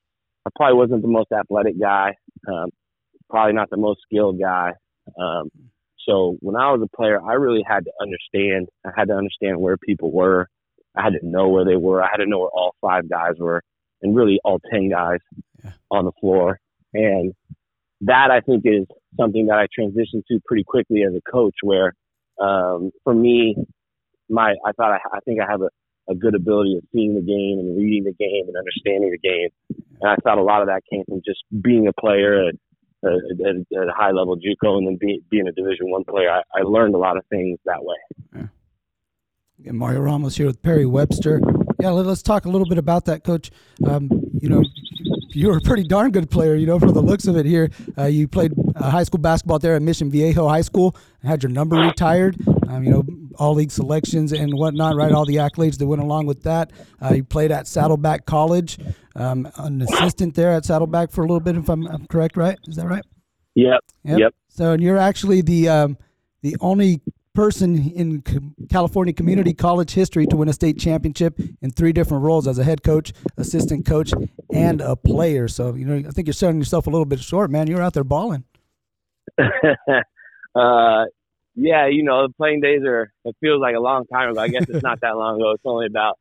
I 0.45 0.49
probably 0.55 0.77
wasn't 0.77 1.01
the 1.01 1.07
most 1.07 1.31
athletic 1.31 1.79
guy, 1.79 2.15
um, 2.47 2.69
probably 3.29 3.53
not 3.53 3.69
the 3.69 3.77
most 3.77 4.01
skilled 4.03 4.39
guy. 4.39 4.73
Um, 5.19 5.49
so 6.07 6.37
when 6.41 6.55
I 6.55 6.71
was 6.71 6.81
a 6.83 6.95
player, 6.97 7.19
I 7.21 7.33
really 7.33 7.63
had 7.67 7.85
to 7.85 7.91
understand. 8.01 8.67
I 8.85 8.91
had 8.95 9.07
to 9.07 9.13
understand 9.15 9.59
where 9.59 9.77
people 9.77 10.11
were. 10.11 10.47
I 10.95 11.01
had 11.03 11.13
to 11.13 11.25
know 11.27 11.49
where 11.49 11.65
they 11.65 11.75
were. 11.77 12.03
I 12.03 12.07
had 12.11 12.17
to 12.17 12.25
know 12.29 12.39
where 12.39 12.49
all 12.49 12.75
five 12.81 13.09
guys 13.09 13.33
were, 13.39 13.61
and 14.01 14.15
really 14.15 14.39
all 14.43 14.59
ten 14.71 14.89
guys 14.89 15.19
Yeah. 15.63 15.71
on 15.91 16.05
the 16.05 16.11
floor. 16.19 16.59
And 16.93 17.33
that 18.01 18.31
I 18.31 18.41
think 18.41 18.63
is 18.65 18.85
something 19.17 19.47
that 19.47 19.57
I 19.57 19.67
transitioned 19.79 20.23
to 20.27 20.39
pretty 20.45 20.63
quickly 20.65 21.03
as 21.03 21.13
a 21.15 21.31
coach. 21.31 21.55
Where 21.63 21.93
um, 22.39 22.91
for 23.03 23.13
me, 23.13 23.55
my 24.29 24.55
I 24.65 24.71
thought 24.73 24.91
I, 24.91 24.99
I 25.13 25.19
think 25.25 25.39
I 25.39 25.49
have 25.49 25.61
a, 25.61 25.69
a 26.09 26.15
good 26.15 26.35
ability 26.35 26.75
of 26.77 26.83
seeing 26.91 27.15
the 27.15 27.21
game 27.21 27.59
and 27.59 27.77
reading 27.77 28.03
the 28.03 28.13
game 28.13 28.45
and 28.47 28.55
understanding 28.57 29.11
the 29.11 29.17
game. 29.17 29.49
And 30.01 30.11
I 30.11 30.15
thought 30.23 30.37
a 30.37 30.43
lot 30.43 30.61
of 30.61 30.67
that 30.67 30.81
came 30.91 31.03
from 31.07 31.21
just 31.25 31.43
being 31.61 31.87
a 31.87 31.93
player 31.93 32.47
at, 32.47 32.55
at, 33.03 33.55
at, 33.77 33.87
a 33.87 33.93
high 33.95 34.11
level 34.11 34.35
JUCO 34.35 34.77
and 34.77 34.87
then 34.87 34.97
be, 34.99 35.21
being 35.29 35.47
a 35.47 35.51
Division 35.51 35.91
One 35.91 36.03
player. 36.03 36.29
I, 36.29 36.41
I 36.53 36.63
learned 36.63 36.95
a 36.95 36.97
lot 36.99 37.17
of 37.17 37.23
things 37.29 37.59
that 37.65 37.83
way. 37.83 37.95
And 39.65 39.77
Mario 39.77 40.01
Ramos 40.01 40.35
here 40.35 40.47
with 40.47 40.61
Perry 40.61 40.85
Webster. 40.85 41.39
Yeah, 41.79 41.91
let, 41.91 42.05
us 42.05 42.21
talk 42.21 42.45
a 42.45 42.49
little 42.49 42.67
bit 42.67 42.77
about 42.77 43.05
that, 43.05 43.23
Coach. 43.23 43.49
Um, 43.87 44.09
you 44.41 44.49
know, 44.49 44.61
you 45.35 45.47
were 45.47 45.57
a 45.57 45.61
pretty 45.61 45.83
darn 45.83 46.11
good 46.11 46.29
player. 46.29 46.55
You 46.55 46.65
know, 46.65 46.79
from 46.79 46.93
the 46.93 47.01
looks 47.01 47.27
of 47.27 47.35
it 47.37 47.45
here, 47.45 47.69
uh, 47.97 48.05
you 48.05 48.27
played 48.27 48.53
uh, 48.75 48.89
high 48.89 49.03
school 49.03 49.19
basketball 49.19 49.59
there 49.59 49.75
at 49.75 49.81
Mission 49.81 50.09
Viejo 50.09 50.47
High 50.47 50.61
School. 50.61 50.95
Had 51.23 51.43
your 51.43 51.51
number 51.51 51.75
retired. 51.77 52.37
Um, 52.67 52.83
you 52.83 52.91
know, 52.91 53.03
all 53.35 53.53
league 53.53 53.71
selections 53.71 54.31
and 54.31 54.53
whatnot. 54.53 54.95
Right, 54.95 55.11
all 55.11 55.25
the 55.25 55.37
accolades 55.37 55.77
that 55.77 55.87
went 55.87 56.01
along 56.01 56.25
with 56.25 56.43
that. 56.43 56.71
Uh, 57.01 57.13
you 57.15 57.23
played 57.23 57.51
at 57.51 57.67
Saddleback 57.67 58.25
College, 58.25 58.77
um, 59.15 59.49
an 59.57 59.81
assistant 59.81 60.35
there 60.35 60.51
at 60.51 60.65
Saddleback 60.65 61.11
for 61.11 61.21
a 61.21 61.27
little 61.27 61.39
bit, 61.39 61.57
if 61.57 61.69
I'm, 61.69 61.87
I'm 61.87 62.05
correct. 62.07 62.37
Right, 62.37 62.57
is 62.67 62.75
that 62.75 62.87
right? 62.87 63.03
Yep. 63.55 63.79
Yep. 64.03 64.19
Yep. 64.19 64.35
So, 64.49 64.71
and 64.71 64.81
you're 64.83 64.97
actually 64.97 65.41
the 65.41 65.69
um, 65.69 65.97
the 66.41 66.55
only 66.59 67.01
person 67.33 67.91
in 67.91 68.21
California 68.69 69.13
community 69.13 69.53
college 69.53 69.91
history 69.91 70.25
to 70.27 70.37
win 70.37 70.47
a 70.47 70.53
state 70.53 70.79
championship 70.79 71.39
in 71.61 71.71
three 71.71 71.91
different 71.91 72.23
roles 72.23 72.47
as 72.47 72.59
a 72.59 72.63
head 72.63 72.83
coach, 72.83 73.11
assistant 73.37 73.85
coach, 73.85 74.13
and 74.51 74.81
a 74.81 74.95
player. 74.95 75.47
So, 75.47 75.73
you 75.73 75.85
know, 75.85 76.07
I 76.07 76.11
think 76.11 76.27
you're 76.27 76.33
selling 76.33 76.57
yourself 76.57 76.87
a 76.87 76.89
little 76.89 77.05
bit 77.05 77.19
short, 77.19 77.49
man. 77.49 77.67
You're 77.67 77.81
out 77.81 77.93
there 77.93 78.03
balling. 78.03 78.43
uh, 79.39 81.05
yeah, 81.55 81.87
you 81.87 82.03
know, 82.03 82.27
the 82.27 82.33
playing 82.37 82.61
days 82.61 82.81
are, 82.85 83.11
it 83.25 83.35
feels 83.41 83.61
like 83.61 83.75
a 83.75 83.79
long 83.79 84.05
time 84.05 84.31
ago. 84.31 84.39
I 84.39 84.47
guess 84.47 84.65
it's 84.67 84.83
not 84.83 85.01
that 85.01 85.15
long 85.15 85.39
ago. 85.39 85.51
It's 85.51 85.63
only 85.65 85.87
about 85.87 86.19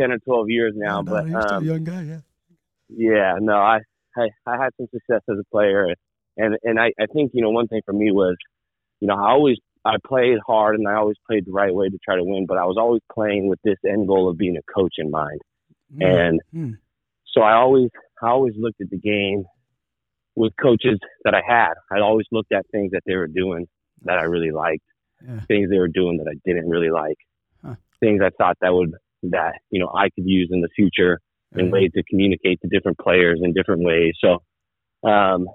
10 0.00 0.12
or 0.12 0.18
12 0.18 0.50
years 0.50 0.72
now. 0.76 1.00
No, 1.00 1.12
but, 1.12 1.28
you're 1.28 1.42
still 1.42 1.54
a 1.54 1.58
um, 1.58 1.64
young 1.64 1.84
guy, 1.84 2.02
yeah. 2.02 2.18
yeah, 2.88 3.34
no, 3.40 3.54
I, 3.54 3.80
I, 4.16 4.28
I 4.46 4.62
had 4.62 4.70
some 4.76 4.86
success 4.92 5.22
as 5.28 5.36
a 5.38 5.44
player. 5.50 5.86
And, 5.86 5.96
and, 6.36 6.58
and 6.62 6.80
I, 6.80 6.92
I 7.00 7.06
think, 7.12 7.32
you 7.34 7.42
know, 7.42 7.50
one 7.50 7.68
thing 7.68 7.82
for 7.84 7.92
me 7.92 8.10
was, 8.10 8.36
you 9.00 9.08
know, 9.08 9.14
I 9.14 9.30
always, 9.30 9.58
I 9.84 9.96
played 10.06 10.38
hard 10.46 10.76
and 10.76 10.88
I 10.88 10.94
always 10.94 11.16
played 11.26 11.44
the 11.46 11.52
right 11.52 11.74
way 11.74 11.88
to 11.88 11.98
try 12.04 12.16
to 12.16 12.24
win, 12.24 12.46
but 12.46 12.56
I 12.58 12.64
was 12.64 12.76
always 12.78 13.02
playing 13.12 13.48
with 13.48 13.58
this 13.64 13.76
end 13.86 14.08
goal 14.08 14.28
of 14.30 14.38
being 14.38 14.56
a 14.56 14.72
coach 14.72 14.94
in 14.98 15.10
mind. 15.10 15.40
Mm, 15.94 16.04
And 16.04 16.40
mm. 16.54 16.78
so 17.26 17.42
I 17.42 17.54
always, 17.54 17.90
I 18.22 18.28
always 18.28 18.54
looked 18.58 18.80
at 18.80 18.90
the 18.90 18.98
game 18.98 19.44
with 20.36 20.52
coaches 20.60 20.98
that 21.24 21.34
I 21.34 21.42
had. 21.46 21.74
I 21.92 22.00
always 22.00 22.26
looked 22.32 22.52
at 22.52 22.64
things 22.72 22.92
that 22.92 23.02
they 23.06 23.14
were 23.14 23.26
doing 23.28 23.66
that 24.02 24.18
I 24.18 24.22
really 24.22 24.50
liked, 24.50 24.84
Yeah. 25.26 25.40
things 25.48 25.70
they 25.70 25.78
were 25.78 25.88
doing 25.88 26.16
that 26.18 26.28
I 26.28 26.34
didn't 26.44 26.68
really 26.68 26.90
like, 26.90 27.16
Huh. 27.62 27.74
things 28.00 28.20
I 28.22 28.30
thought 28.38 28.56
that 28.62 28.72
would, 28.72 28.92
that, 29.24 29.54
you 29.70 29.80
know, 29.80 29.90
I 29.94 30.04
could 30.10 30.26
use 30.26 30.48
in 30.50 30.60
the 30.60 30.68
future 30.74 31.20
and 31.52 31.70
ways 31.70 31.90
to 31.94 32.02
communicate 32.10 32.60
to 32.62 32.68
different 32.68 32.98
players 32.98 33.40
in 33.42 33.52
different 33.52 33.84
ways. 33.84 34.14
So, 34.20 34.42
um, 35.08 35.46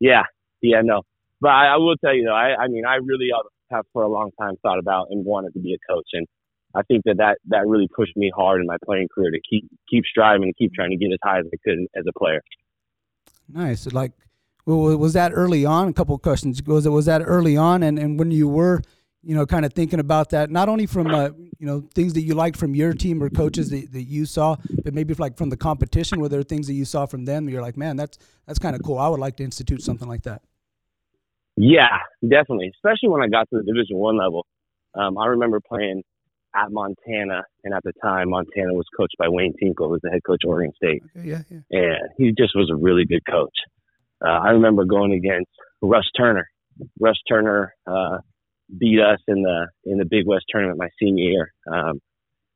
yeah, 0.00 0.24
yeah, 0.62 0.80
no. 0.82 1.02
But 1.42 1.50
I, 1.50 1.74
I 1.74 1.76
will 1.78 1.96
tell 1.96 2.14
you 2.14 2.24
though, 2.26 2.34
I, 2.34 2.54
I 2.54 2.68
mean, 2.68 2.84
I 2.86 2.96
really 3.02 3.30
have 3.72 3.84
for 3.92 4.04
a 4.04 4.08
long 4.08 4.30
time 4.40 4.54
thought 4.62 4.78
about 4.78 5.08
and 5.10 5.24
wanted 5.24 5.52
to 5.54 5.58
be 5.58 5.74
a 5.74 5.92
coach. 5.92 6.06
And 6.12 6.24
I 6.72 6.82
think 6.82 7.02
that, 7.04 7.16
that 7.18 7.38
that 7.48 7.66
really 7.66 7.88
pushed 7.88 8.16
me 8.16 8.30
hard 8.34 8.60
in 8.60 8.66
my 8.68 8.76
playing 8.84 9.08
career 9.12 9.32
to 9.32 9.40
keep 9.50 9.68
keep 9.90 10.04
striving 10.04 10.44
and 10.44 10.56
keep 10.56 10.72
trying 10.72 10.90
to 10.90 10.96
get 10.96 11.12
as 11.12 11.18
high 11.22 11.40
as 11.40 11.46
I 11.52 11.56
could 11.64 11.78
as 11.96 12.04
a 12.08 12.16
player. 12.16 12.40
Nice. 13.52 13.92
Like, 13.92 14.12
well, 14.66 14.96
was 14.96 15.14
that 15.14 15.32
early 15.34 15.66
on? 15.66 15.88
A 15.88 15.92
couple 15.92 16.14
of 16.14 16.22
questions. 16.22 16.62
Was 16.62 16.86
it 16.86 16.90
was 16.90 17.06
that 17.06 17.22
early 17.26 17.56
on, 17.56 17.82
and 17.82 17.98
and 17.98 18.20
when 18.20 18.30
you 18.30 18.48
were, 18.48 18.80
you 19.22 19.34
know, 19.34 19.44
kind 19.44 19.66
of 19.66 19.72
thinking 19.72 19.98
about 19.98 20.30
that, 20.30 20.48
not 20.48 20.68
only 20.68 20.86
from 20.86 21.08
uh, 21.08 21.30
you 21.58 21.66
know 21.66 21.84
things 21.92 22.12
that 22.12 22.22
you 22.22 22.34
liked 22.34 22.56
from 22.56 22.76
your 22.76 22.92
team 22.92 23.20
or 23.20 23.28
coaches 23.28 23.68
that, 23.70 23.92
that 23.92 24.04
you 24.04 24.26
saw, 24.26 24.54
but 24.84 24.94
maybe 24.94 25.12
like 25.14 25.36
from 25.36 25.50
the 25.50 25.56
competition, 25.56 26.20
were 26.20 26.28
there 26.28 26.44
things 26.44 26.68
that 26.68 26.74
you 26.74 26.84
saw 26.84 27.04
from 27.04 27.24
them? 27.24 27.48
You're 27.48 27.62
like, 27.62 27.76
man, 27.76 27.96
that's 27.96 28.16
that's 28.46 28.60
kind 28.60 28.76
of 28.76 28.82
cool. 28.84 28.98
I 28.98 29.08
would 29.08 29.20
like 29.20 29.36
to 29.38 29.44
institute 29.44 29.82
something 29.82 30.08
like 30.08 30.22
that. 30.22 30.42
Yeah, 31.56 31.98
definitely. 32.22 32.72
Especially 32.74 33.08
when 33.08 33.22
I 33.22 33.28
got 33.28 33.48
to 33.50 33.58
the 33.58 33.64
Division 33.64 33.96
One 33.96 34.18
level. 34.18 34.46
Um, 34.94 35.18
I 35.18 35.26
remember 35.26 35.60
playing 35.60 36.02
at 36.54 36.70
Montana, 36.70 37.44
and 37.64 37.74
at 37.74 37.82
the 37.82 37.92
time, 38.02 38.30
Montana 38.30 38.74
was 38.74 38.84
coached 38.96 39.16
by 39.18 39.28
Wayne 39.28 39.54
Tinkle, 39.58 39.86
who 39.86 39.92
was 39.92 40.00
the 40.02 40.10
head 40.10 40.20
coach 40.26 40.42
of 40.44 40.50
Oregon 40.50 40.72
State. 40.76 41.02
Okay, 41.16 41.28
yeah, 41.28 41.42
yeah. 41.50 41.60
and 41.70 42.10
he 42.18 42.32
just 42.36 42.54
was 42.54 42.70
a 42.70 42.76
really 42.76 43.04
good 43.06 43.22
coach. 43.28 43.54
Uh, 44.24 44.38
I 44.38 44.50
remember 44.50 44.84
going 44.84 45.12
against 45.12 45.50
Russ 45.80 46.08
Turner. 46.16 46.46
Russ 47.00 47.18
Turner 47.28 47.74
uh, 47.86 48.18
beat 48.78 49.00
us 49.00 49.20
in 49.28 49.42
the 49.42 49.66
in 49.84 49.98
the 49.98 50.04
Big 50.04 50.26
West 50.26 50.44
tournament 50.50 50.78
my 50.78 50.88
senior 51.00 51.24
year, 51.24 51.52
um, 51.70 52.00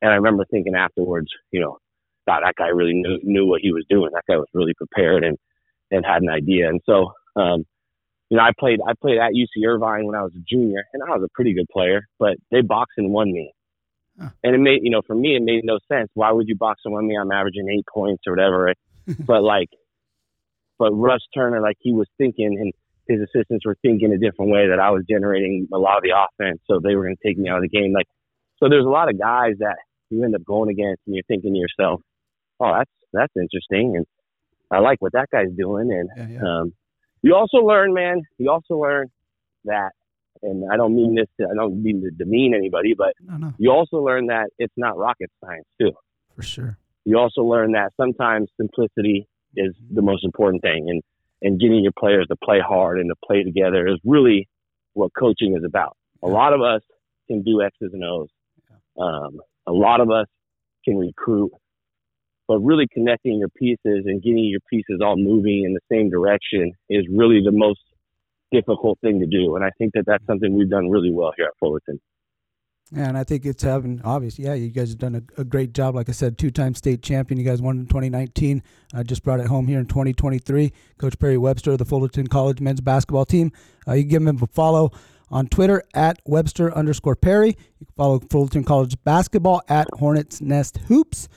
and 0.01 0.11
I 0.11 0.15
remember 0.15 0.45
thinking 0.49 0.75
afterwards, 0.75 1.27
you 1.51 1.59
know, 1.59 1.77
God, 2.27 2.41
that 2.43 2.55
guy 2.55 2.67
really 2.67 2.93
knew 2.93 3.19
knew 3.23 3.45
what 3.45 3.61
he 3.61 3.71
was 3.71 3.85
doing. 3.89 4.11
That 4.13 4.23
guy 4.27 4.37
was 4.37 4.47
really 4.53 4.73
prepared 4.75 5.23
and 5.23 5.37
and 5.91 6.05
had 6.05 6.21
an 6.21 6.29
idea. 6.29 6.67
And 6.67 6.81
so, 6.85 7.13
um, 7.35 7.65
you 8.29 8.37
know, 8.37 8.43
I 8.43 8.51
played 8.57 8.79
I 8.85 8.93
played 8.99 9.17
at 9.17 9.31
UC 9.31 9.65
Irvine 9.65 10.05
when 10.05 10.15
I 10.15 10.23
was 10.23 10.33
a 10.35 10.43
junior, 10.47 10.83
and 10.93 11.01
I 11.03 11.15
was 11.15 11.23
a 11.23 11.31
pretty 11.33 11.53
good 11.53 11.67
player, 11.71 12.07
but 12.19 12.37
they 12.51 12.61
boxed 12.61 12.97
and 12.97 13.11
won 13.11 13.31
me. 13.31 13.53
Huh. 14.19 14.29
And 14.43 14.55
it 14.55 14.59
made, 14.59 14.79
you 14.83 14.89
know, 14.89 15.01
for 15.05 15.15
me, 15.15 15.35
it 15.35 15.43
made 15.43 15.61
no 15.63 15.79
sense. 15.91 16.09
Why 16.13 16.31
would 16.31 16.47
you 16.47 16.57
box 16.57 16.81
and 16.85 16.93
one 16.93 17.07
me? 17.07 17.15
I'm 17.17 17.31
averaging 17.31 17.69
eight 17.69 17.85
points 17.91 18.23
or 18.25 18.33
whatever. 18.33 18.73
but 19.25 19.43
like, 19.43 19.69
but 20.79 20.91
Russ 20.91 21.21
Turner, 21.33 21.61
like 21.61 21.77
he 21.79 21.93
was 21.93 22.07
thinking 22.17 22.57
and 22.59 22.73
his 23.07 23.21
assistants 23.21 23.65
were 23.65 23.77
thinking 23.81 24.11
a 24.11 24.17
different 24.17 24.51
way 24.51 24.67
that 24.69 24.79
I 24.79 24.91
was 24.91 25.03
generating 25.09 25.67
a 25.73 25.77
lot 25.77 25.97
of 25.97 26.03
the 26.03 26.11
offense. 26.11 26.59
So 26.67 26.79
they 26.83 26.95
were 26.95 27.03
going 27.03 27.15
to 27.15 27.27
take 27.27 27.37
me 27.37 27.49
out 27.49 27.57
of 27.57 27.63
the 27.63 27.69
game. 27.69 27.93
Like, 27.93 28.07
so 28.57 28.67
there's 28.69 28.85
a 28.85 28.89
lot 28.89 29.09
of 29.09 29.19
guys 29.19 29.53
that 29.59 29.77
you 30.09 30.23
end 30.23 30.35
up 30.35 30.43
going 30.43 30.69
against 30.69 31.01
and 31.05 31.15
you're 31.15 31.23
thinking 31.27 31.53
to 31.53 31.59
yourself, 31.59 32.01
oh, 32.59 32.73
that's, 32.75 32.91
that's 33.13 33.33
interesting. 33.35 33.95
And 33.95 34.05
I 34.71 34.79
like 34.79 34.97
what 34.99 35.13
that 35.13 35.29
guy's 35.31 35.55
doing. 35.55 35.89
And, 35.91 36.09
yeah, 36.17 36.39
yeah. 36.39 36.59
um, 36.59 36.73
you 37.21 37.35
also 37.35 37.57
learn, 37.57 37.93
man, 37.93 38.21
you 38.37 38.49
also 38.49 38.75
learn 38.75 39.07
that 39.65 39.91
and 40.41 40.71
I 40.71 40.77
don't 40.77 40.95
mean 40.95 41.15
this 41.15 41.27
to, 41.39 41.47
I 41.49 41.55
don't 41.55 41.81
mean 41.81 42.01
to 42.01 42.11
demean 42.11 42.53
anybody, 42.53 42.93
but 42.97 43.13
no, 43.21 43.37
no. 43.37 43.53
you 43.57 43.71
also 43.71 43.97
learn 43.97 44.27
that 44.27 44.49
it's 44.57 44.73
not 44.77 44.97
rocket 44.97 45.31
science 45.43 45.65
too. 45.79 45.91
For 46.35 46.43
sure. 46.43 46.77
You 47.05 47.17
also 47.17 47.41
learn 47.41 47.71
that 47.71 47.91
sometimes 47.97 48.49
simplicity 48.59 49.27
is 49.55 49.73
the 49.91 50.01
most 50.01 50.23
important 50.23 50.61
thing 50.61 50.89
and, 50.89 51.01
and 51.41 51.59
getting 51.59 51.81
your 51.81 51.93
players 51.97 52.27
to 52.27 52.35
play 52.43 52.59
hard 52.59 52.99
and 52.99 53.09
to 53.09 53.15
play 53.25 53.43
together 53.43 53.87
is 53.87 53.99
really 54.03 54.47
what 54.93 55.11
coaching 55.17 55.55
is 55.55 55.63
about. 55.63 55.95
A 56.23 56.27
lot 56.27 56.53
of 56.53 56.61
us 56.61 56.81
can 57.27 57.43
do 57.43 57.61
X's 57.61 57.93
and 57.93 58.03
O's. 58.03 58.29
Um, 58.99 59.39
a 59.67 59.71
lot 59.71 60.01
of 60.01 60.09
us 60.09 60.27
can 60.83 60.97
recruit, 60.97 61.51
but 62.47 62.59
really 62.59 62.87
connecting 62.93 63.39
your 63.39 63.49
pieces 63.49 64.05
and 64.05 64.21
getting 64.21 64.45
your 64.45 64.61
pieces 64.69 65.01
all 65.03 65.17
moving 65.17 65.63
in 65.65 65.73
the 65.73 65.81
same 65.91 66.09
direction 66.09 66.71
is 66.89 67.05
really 67.11 67.41
the 67.43 67.51
most 67.51 67.79
difficult 68.51 68.99
thing 69.01 69.19
to 69.19 69.25
do. 69.25 69.55
And 69.55 69.65
I 69.65 69.69
think 69.77 69.93
that 69.93 70.05
that's 70.05 70.25
something 70.25 70.57
we've 70.57 70.69
done 70.69 70.89
really 70.89 71.11
well 71.11 71.33
here 71.35 71.47
at 71.47 71.53
Fullerton. 71.59 71.99
Yeah, 72.91 73.09
and 73.09 73.17
I 73.17 73.25
think 73.25 73.45
it's 73.45 73.63
having 73.63 74.01
obvious. 74.03 74.39
Yeah, 74.39 74.53
you 74.53 74.69
guys 74.69 74.89
have 74.89 74.97
done 74.97 75.15
a, 75.15 75.41
a 75.41 75.43
great 75.43 75.73
job. 75.73 75.95
Like 75.95 76.07
I 76.07 76.13
said, 76.13 76.37
two-time 76.37 76.73
state 76.73 77.01
champion. 77.01 77.37
You 77.37 77.45
guys 77.45 77.61
won 77.61 77.79
in 77.79 77.87
2019. 77.87 78.63
Uh, 78.93 79.03
just 79.03 79.23
brought 79.23 79.41
it 79.41 79.47
home 79.47 79.67
here 79.67 79.79
in 79.79 79.87
2023. 79.87 80.71
Coach 80.97 81.19
Perry 81.19 81.37
Webster 81.37 81.71
of 81.71 81.79
the 81.79 81.85
Fullerton 81.85 82.27
College 82.27 82.61
men's 82.61 82.79
basketball 82.79 83.25
team. 83.25 83.51
Uh, 83.85 83.93
you 83.93 84.03
can 84.03 84.09
give 84.09 84.21
him 84.21 84.41
a 84.41 84.47
follow 84.47 84.91
on 85.29 85.47
Twitter 85.47 85.83
at 85.93 86.21
Webster 86.25 86.73
underscore 86.73 87.17
Perry. 87.17 87.57
You 87.79 87.85
can 87.85 87.93
follow 87.97 88.19
Fullerton 88.19 88.63
College 88.63 88.95
basketball 89.03 89.61
at 89.67 89.87
Hornets 89.99 90.39
Nest 90.39 90.77
Hoops. 90.87 91.27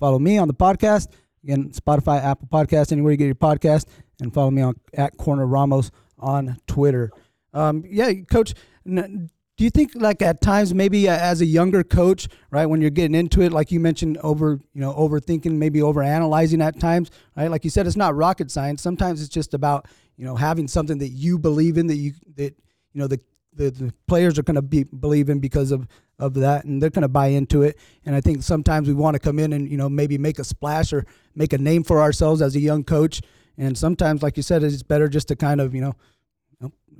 Follow 0.00 0.18
me 0.18 0.38
on 0.38 0.48
the 0.48 0.54
podcast 0.54 1.08
again, 1.44 1.70
Spotify, 1.70 2.22
Apple 2.22 2.48
Podcast, 2.50 2.92
anywhere 2.92 3.12
you 3.12 3.16
get 3.16 3.26
your 3.26 3.34
podcast, 3.34 3.86
and 4.20 4.32
follow 4.32 4.50
me 4.50 4.62
on 4.62 4.74
at 4.94 5.16
Corner 5.16 5.46
Ramos 5.46 5.90
on 6.18 6.58
Twitter. 6.66 7.10
Um, 7.52 7.84
yeah, 7.88 8.12
Coach, 8.30 8.54
do 8.84 9.64
you 9.64 9.70
think 9.70 9.92
like 9.94 10.22
at 10.22 10.40
times 10.40 10.72
maybe 10.72 11.08
uh, 11.08 11.16
as 11.16 11.40
a 11.40 11.46
younger 11.46 11.82
coach, 11.82 12.28
right, 12.50 12.66
when 12.66 12.80
you're 12.80 12.90
getting 12.90 13.14
into 13.14 13.42
it, 13.42 13.52
like 13.52 13.70
you 13.70 13.80
mentioned, 13.80 14.18
over 14.18 14.60
you 14.72 14.80
know 14.80 14.92
overthinking, 14.94 15.52
maybe 15.52 15.82
over 15.82 16.02
analyzing 16.02 16.62
at 16.62 16.78
times, 16.78 17.10
right? 17.36 17.50
Like 17.50 17.64
you 17.64 17.70
said, 17.70 17.86
it's 17.86 17.96
not 17.96 18.14
rocket 18.14 18.50
science. 18.50 18.82
Sometimes 18.82 19.20
it's 19.20 19.30
just 19.30 19.54
about 19.54 19.86
you 20.16 20.24
know 20.24 20.36
having 20.36 20.68
something 20.68 20.98
that 20.98 21.10
you 21.10 21.38
believe 21.38 21.78
in 21.78 21.86
that 21.88 21.96
you 21.96 22.12
that 22.36 22.54
you 22.92 23.00
know 23.00 23.06
the 23.06 23.20
the, 23.52 23.70
the 23.70 23.92
players 24.06 24.38
are 24.38 24.42
going 24.42 24.54
to 24.54 24.62
be 24.62 24.84
believing 24.84 25.40
because 25.40 25.70
of 25.72 25.86
of 26.18 26.34
that 26.34 26.64
and 26.66 26.82
they're 26.82 26.90
going 26.90 27.02
to 27.02 27.08
buy 27.08 27.28
into 27.28 27.62
it 27.62 27.78
and 28.04 28.14
i 28.14 28.20
think 28.20 28.42
sometimes 28.42 28.86
we 28.86 28.92
want 28.92 29.14
to 29.14 29.18
come 29.18 29.38
in 29.38 29.54
and 29.54 29.70
you 29.70 29.76
know 29.78 29.88
maybe 29.88 30.18
make 30.18 30.38
a 30.38 30.44
splash 30.44 30.92
or 30.92 31.06
make 31.34 31.54
a 31.54 31.58
name 31.58 31.82
for 31.82 32.02
ourselves 32.02 32.42
as 32.42 32.54
a 32.54 32.60
young 32.60 32.84
coach 32.84 33.22
and 33.60 33.76
sometimes, 33.76 34.22
like 34.22 34.38
you 34.38 34.42
said, 34.42 34.62
it's 34.62 34.82
better 34.82 35.06
just 35.06 35.28
to 35.28 35.36
kind 35.36 35.60
of, 35.60 35.74
you 35.74 35.82
know, 35.82 35.94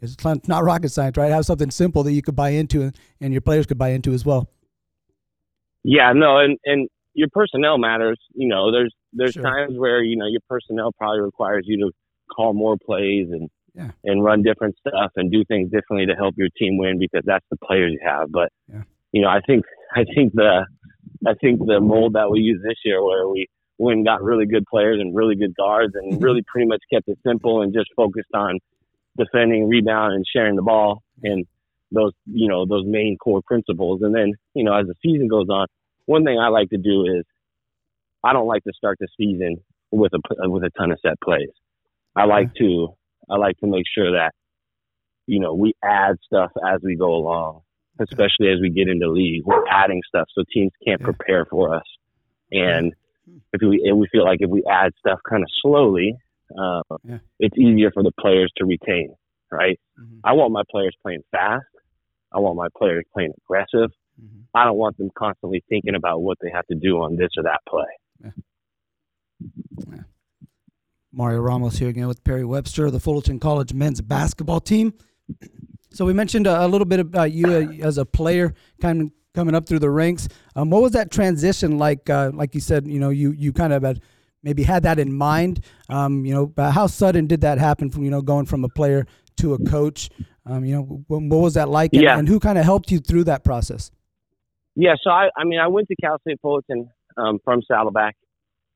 it's 0.02 0.22
not 0.24 0.62
rocket 0.62 0.90
science, 0.90 1.16
right? 1.16 1.30
Have 1.30 1.46
something 1.46 1.70
simple 1.70 2.02
that 2.02 2.12
you 2.12 2.20
could 2.20 2.36
buy 2.36 2.50
into 2.50 2.92
and 3.20 3.32
your 3.32 3.40
players 3.40 3.64
could 3.64 3.78
buy 3.78 3.90
into 3.90 4.12
as 4.12 4.26
well. 4.26 4.50
Yeah, 5.82 6.12
no, 6.14 6.38
and 6.38 6.58
and 6.66 6.88
your 7.14 7.28
personnel 7.32 7.78
matters. 7.78 8.18
You 8.34 8.48
know, 8.48 8.70
there's 8.70 8.94
there's 9.12 9.32
sure. 9.32 9.42
times 9.42 9.78
where 9.78 10.02
you 10.02 10.16
know 10.16 10.26
your 10.26 10.40
personnel 10.48 10.92
probably 10.92 11.20
requires 11.20 11.64
you 11.66 11.78
to 11.78 11.92
call 12.34 12.52
more 12.52 12.76
plays 12.76 13.28
and 13.30 13.48
yeah. 13.74 13.90
and 14.04 14.24
run 14.24 14.42
different 14.42 14.76
stuff 14.78 15.12
and 15.16 15.30
do 15.30 15.44
things 15.44 15.70
differently 15.70 16.06
to 16.06 16.14
help 16.14 16.34
your 16.36 16.48
team 16.58 16.78
win 16.78 16.98
because 16.98 17.22
that's 17.24 17.44
the 17.50 17.56
players 17.56 17.92
you 17.92 18.00
have. 18.04 18.30
But 18.30 18.52
yeah. 18.72 18.82
you 19.12 19.22
know, 19.22 19.28
I 19.28 19.40
think 19.46 19.64
I 19.94 20.04
think 20.14 20.32
the 20.34 20.66
I 21.26 21.34
think 21.34 21.60
the 21.66 21.80
mold 21.80 22.14
that 22.14 22.30
we 22.30 22.40
use 22.40 22.60
this 22.62 22.78
year, 22.84 23.04
where 23.04 23.28
we 23.28 23.48
went 23.78 23.98
and 23.98 24.06
got 24.06 24.22
really 24.22 24.46
good 24.46 24.64
players 24.70 25.00
and 25.00 25.14
really 25.14 25.36
good 25.36 25.54
guards 25.56 25.94
and 25.94 26.12
mm-hmm. 26.12 26.24
really 26.24 26.42
pretty 26.46 26.68
much 26.68 26.80
kept 26.92 27.08
it 27.08 27.18
simple 27.26 27.62
and 27.62 27.72
just 27.72 27.88
focused 27.96 28.34
on 28.34 28.58
defending, 29.16 29.68
rebound, 29.68 30.14
and 30.14 30.24
sharing 30.32 30.56
the 30.56 30.62
ball 30.62 31.02
and 31.22 31.46
those 31.92 32.12
you 32.26 32.48
know 32.48 32.66
those 32.66 32.84
main 32.86 33.16
core 33.18 33.42
principles. 33.42 34.02
And 34.02 34.14
then 34.14 34.32
you 34.54 34.64
know 34.64 34.74
as 34.74 34.86
the 34.86 34.94
season 35.02 35.28
goes 35.28 35.48
on, 35.48 35.66
one 36.06 36.24
thing 36.24 36.38
I 36.38 36.48
like 36.48 36.70
to 36.70 36.78
do 36.78 37.04
is 37.04 37.24
I 38.22 38.32
don't 38.32 38.46
like 38.46 38.64
to 38.64 38.72
start 38.76 38.98
the 39.00 39.08
season 39.16 39.56
with 39.90 40.12
a 40.12 40.48
with 40.48 40.64
a 40.64 40.70
ton 40.70 40.92
of 40.92 40.98
set 41.00 41.20
plays. 41.20 41.50
I 42.16 42.24
like 42.24 42.54
to 42.56 42.94
I 43.28 43.36
like 43.36 43.58
to 43.58 43.66
make 43.66 43.84
sure 43.92 44.12
that 44.12 44.32
you 45.26 45.40
know 45.40 45.54
we 45.54 45.74
add 45.84 46.16
stuff 46.24 46.50
as 46.66 46.80
we 46.82 46.96
go 46.96 47.14
along, 47.14 47.62
especially 47.98 48.48
as 48.48 48.60
we 48.60 48.70
get 48.70 48.88
into 48.88 49.10
league. 49.10 49.42
We're 49.44 49.66
adding 49.66 50.02
stuff 50.06 50.28
so 50.34 50.44
teams 50.52 50.72
can't 50.84 51.00
prepare 51.00 51.44
for 51.44 51.74
us. 51.74 51.84
And 52.52 52.94
if 53.52 53.60
we 53.62 53.82
and 53.84 53.98
we 53.98 54.08
feel 54.10 54.24
like 54.24 54.38
if 54.40 54.50
we 54.50 54.62
add 54.70 54.92
stuff 54.98 55.20
kind 55.28 55.42
of 55.42 55.48
slowly, 55.62 56.16
uh, 56.58 56.82
yeah. 57.04 57.18
it's 57.38 57.56
easier 57.56 57.90
for 57.92 58.02
the 58.02 58.12
players 58.20 58.50
to 58.56 58.64
retain. 58.64 59.14
Right? 59.50 59.80
Mm-hmm. 59.98 60.18
I 60.22 60.32
want 60.32 60.52
my 60.52 60.62
players 60.70 60.94
playing 61.02 61.22
fast. 61.32 61.64
I 62.32 62.38
want 62.38 62.56
my 62.56 62.68
players 62.76 63.04
playing 63.12 63.32
aggressive. 63.44 63.90
Mm-hmm. 64.20 64.42
I 64.54 64.64
don't 64.64 64.76
want 64.76 64.96
them 64.96 65.10
constantly 65.16 65.64
thinking 65.68 65.96
about 65.96 66.22
what 66.22 66.38
they 66.40 66.50
have 66.50 66.66
to 66.68 66.76
do 66.76 67.02
on 67.02 67.16
this 67.16 67.30
or 67.36 67.42
that 67.44 67.60
play. 67.68 67.84
Yeah. 68.22 68.30
Yeah. 69.92 70.02
Mario 71.12 71.40
Ramos 71.40 71.78
here 71.78 71.88
again 71.88 72.06
with 72.06 72.22
Perry 72.24 72.44
Webster, 72.44 72.90
the 72.90 73.00
Fullerton 73.00 73.40
College 73.40 73.74
men's 73.74 74.00
basketball 74.00 74.60
team. 74.60 74.94
So 75.90 76.04
we 76.04 76.12
mentioned 76.12 76.46
a, 76.46 76.64
a 76.64 76.68
little 76.68 76.84
bit 76.84 77.00
about 77.00 77.32
you 77.32 77.46
uh, 77.46 77.86
as 77.86 77.98
a 77.98 78.04
player, 78.04 78.54
kind 78.80 79.02
of 79.02 79.10
coming 79.34 79.54
up 79.54 79.66
through 79.66 79.80
the 79.80 79.90
ranks. 79.90 80.28
Um, 80.54 80.70
what 80.70 80.82
was 80.82 80.92
that 80.92 81.10
transition 81.10 81.78
like? 81.78 82.08
Uh, 82.08 82.30
like 82.32 82.54
you 82.54 82.60
said, 82.60 82.86
you 82.86 83.00
know, 83.00 83.10
you 83.10 83.32
you 83.32 83.52
kind 83.52 83.72
of 83.72 83.82
had 83.82 84.00
maybe 84.42 84.62
had 84.62 84.84
that 84.84 84.98
in 84.98 85.12
mind. 85.12 85.64
Um, 85.88 86.24
you 86.24 86.32
know, 86.32 86.52
how 86.70 86.86
sudden 86.86 87.26
did 87.26 87.40
that 87.40 87.58
happen 87.58 87.90
from 87.90 88.04
you 88.04 88.10
know 88.10 88.22
going 88.22 88.46
from 88.46 88.64
a 88.64 88.68
player 88.68 89.06
to 89.38 89.54
a 89.54 89.58
coach? 89.64 90.10
Um, 90.46 90.64
you 90.64 90.74
know, 90.74 91.02
what, 91.06 91.22
what, 91.22 91.38
was 91.38 91.54
that 91.54 91.68
like? 91.68 91.92
And, 91.92 92.02
yeah. 92.02 92.18
and, 92.18 92.26
who 92.26 92.40
kind 92.40 92.58
of 92.58 92.64
helped 92.64 92.90
you 92.90 92.98
through 92.98 93.24
that 93.24 93.44
process? 93.44 93.90
Yeah, 94.74 94.94
so 95.02 95.10
I, 95.10 95.28
I 95.36 95.44
mean, 95.44 95.60
I 95.60 95.68
went 95.68 95.88
to 95.88 95.96
Cal 96.00 96.18
State 96.20 96.38
Fullerton 96.40 96.88
um, 97.16 97.38
from 97.44 97.60
Saddleback, 97.62 98.16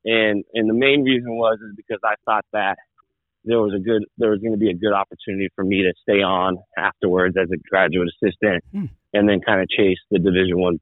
and 0.05 0.45
and 0.55 0.69
the 0.69 0.75
main 0.75 1.03
reason 1.03 1.37
was 1.37 1.59
is 1.61 1.75
because 1.77 2.01
I 2.05 2.15
thought 2.25 2.45
that 2.53 2.77
there 3.45 3.61
was 3.61 3.75
a 3.75 3.79
good 3.79 4.05
there 4.19 4.31
was 4.31 4.41
going 4.41 4.53
to 4.53 4.59
be 4.59 4.71
a 4.71 4.75
good 4.75 4.93
opportunity 4.93 5.49
for 5.55 5.65
me 5.65 5.83
to 5.83 5.93
stay 6.03 6.23
on 6.23 6.59
afterwards 6.77 7.37
as 7.41 7.49
a 7.53 7.57
graduate 7.69 8.09
assistant 8.09 8.65
hmm. 8.73 8.87
and 9.13 9.29
then 9.29 9.41
kind 9.41 9.61
of 9.61 9.69
chase 9.69 9.99
the 10.11 10.19
division 10.19 10.59
one 10.59 10.81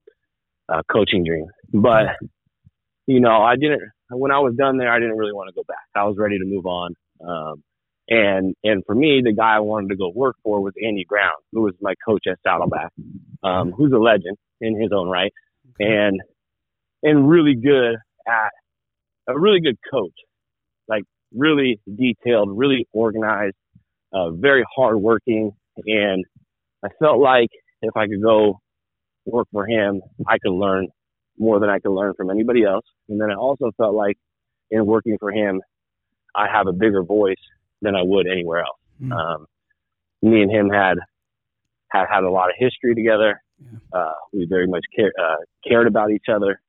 uh, 0.69 0.83
coaching 0.91 1.25
dream. 1.25 1.47
But 1.73 2.07
you 3.07 3.21
know 3.21 3.43
i 3.43 3.57
didn't 3.57 3.83
when 4.11 4.31
i 4.31 4.39
was 4.39 4.55
done 4.55 4.79
there 4.79 4.91
i 4.91 4.99
didn't 4.99 5.17
really 5.17 5.33
want 5.33 5.49
to 5.49 5.55
go 5.55 5.63
back. 5.67 5.85
I 5.95 6.05
was 6.05 6.17
ready 6.19 6.39
to 6.39 6.45
move 6.45 6.67
on 6.67 6.95
um, 7.27 7.63
and 8.09 8.55
and 8.65 8.85
for 8.87 8.95
me 8.95 9.23
the 9.25 9.33
guy 9.33 9.57
i 9.57 9.61
wanted 9.61 9.89
to 9.89 9.97
go 9.97 10.11
work 10.15 10.37
for 10.43 10.61
was 10.61 10.75
andy 10.83 11.05
brown 11.09 11.33
who 11.53 11.63
was 11.63 11.75
my 11.81 11.95
coach 12.07 12.25
at 12.31 12.39
saddleback 12.45 12.93
um, 13.43 13.73
who's 13.73 13.93
a 13.93 13.99
legend 13.99 14.37
in 14.61 14.81
his 14.81 14.91
own 14.95 15.09
right 15.09 15.33
and 15.79 16.21
and 17.03 17.29
really 17.29 17.55
good 17.55 17.97
at 18.27 18.53
a 19.29 19.39
really 19.39 19.61
good 19.61 19.79
coach 19.91 20.15
like 20.89 21.05
really 21.35 21.81
detailed, 21.97 22.57
really 22.57 22.87
organized, 22.93 23.57
uh, 24.13 24.31
very 24.31 24.65
hardworking. 24.75 25.53
And 25.87 26.25
I 26.85 26.89
felt 26.99 27.19
like 27.19 27.49
if 27.81 27.97
I 27.97 28.07
could 28.07 28.23
go 28.23 28.61
work 29.25 29.49
for 29.53 29.67
him, 29.67 30.03
I 30.27 30.39
could 30.39 30.53
learn 30.53 30.89
more 31.39 31.61
than 31.61 31.71
I 31.71 31.79
could 31.79 31.93
learn 31.93 32.15
from 32.17 32.31
anybody 32.31 32.65
else. 32.65 32.85
And 33.09 33.21
then 33.21 33.31
I 33.31 33.35
also 33.35 33.71
felt 33.77 33.95
like 33.95 34.17
in 34.71 34.85
working 34.87 35.17
for 35.19 35.31
him, 35.31 35.61
I 36.35 36.47
have 36.53 36.67
a 36.67 36.73
bigger 36.73 37.03
voice 37.03 37.35
than 37.81 37.95
I 37.95 38.03
would 38.03 38.27
anywhere 38.27 38.61
else. 38.61 38.79
Mm. 39.03 39.13
Um, 39.13 39.47
me 40.23 40.43
and 40.43 40.51
him 40.51 40.69
had 40.71 40.99
had 41.91 42.07
had 42.11 42.25
a 42.25 42.31
lot 42.31 42.49
of 42.49 42.55
history 42.59 42.95
together. 42.95 43.43
Yeah. 43.61 43.79
Uh, 43.93 44.13
we 44.33 44.47
very 44.49 44.67
much 44.67 44.85
care, 44.97 45.13
uh, 45.21 45.37
cared 45.67 45.87
about 45.87 46.11
each 46.11 46.27
other, 46.33 46.61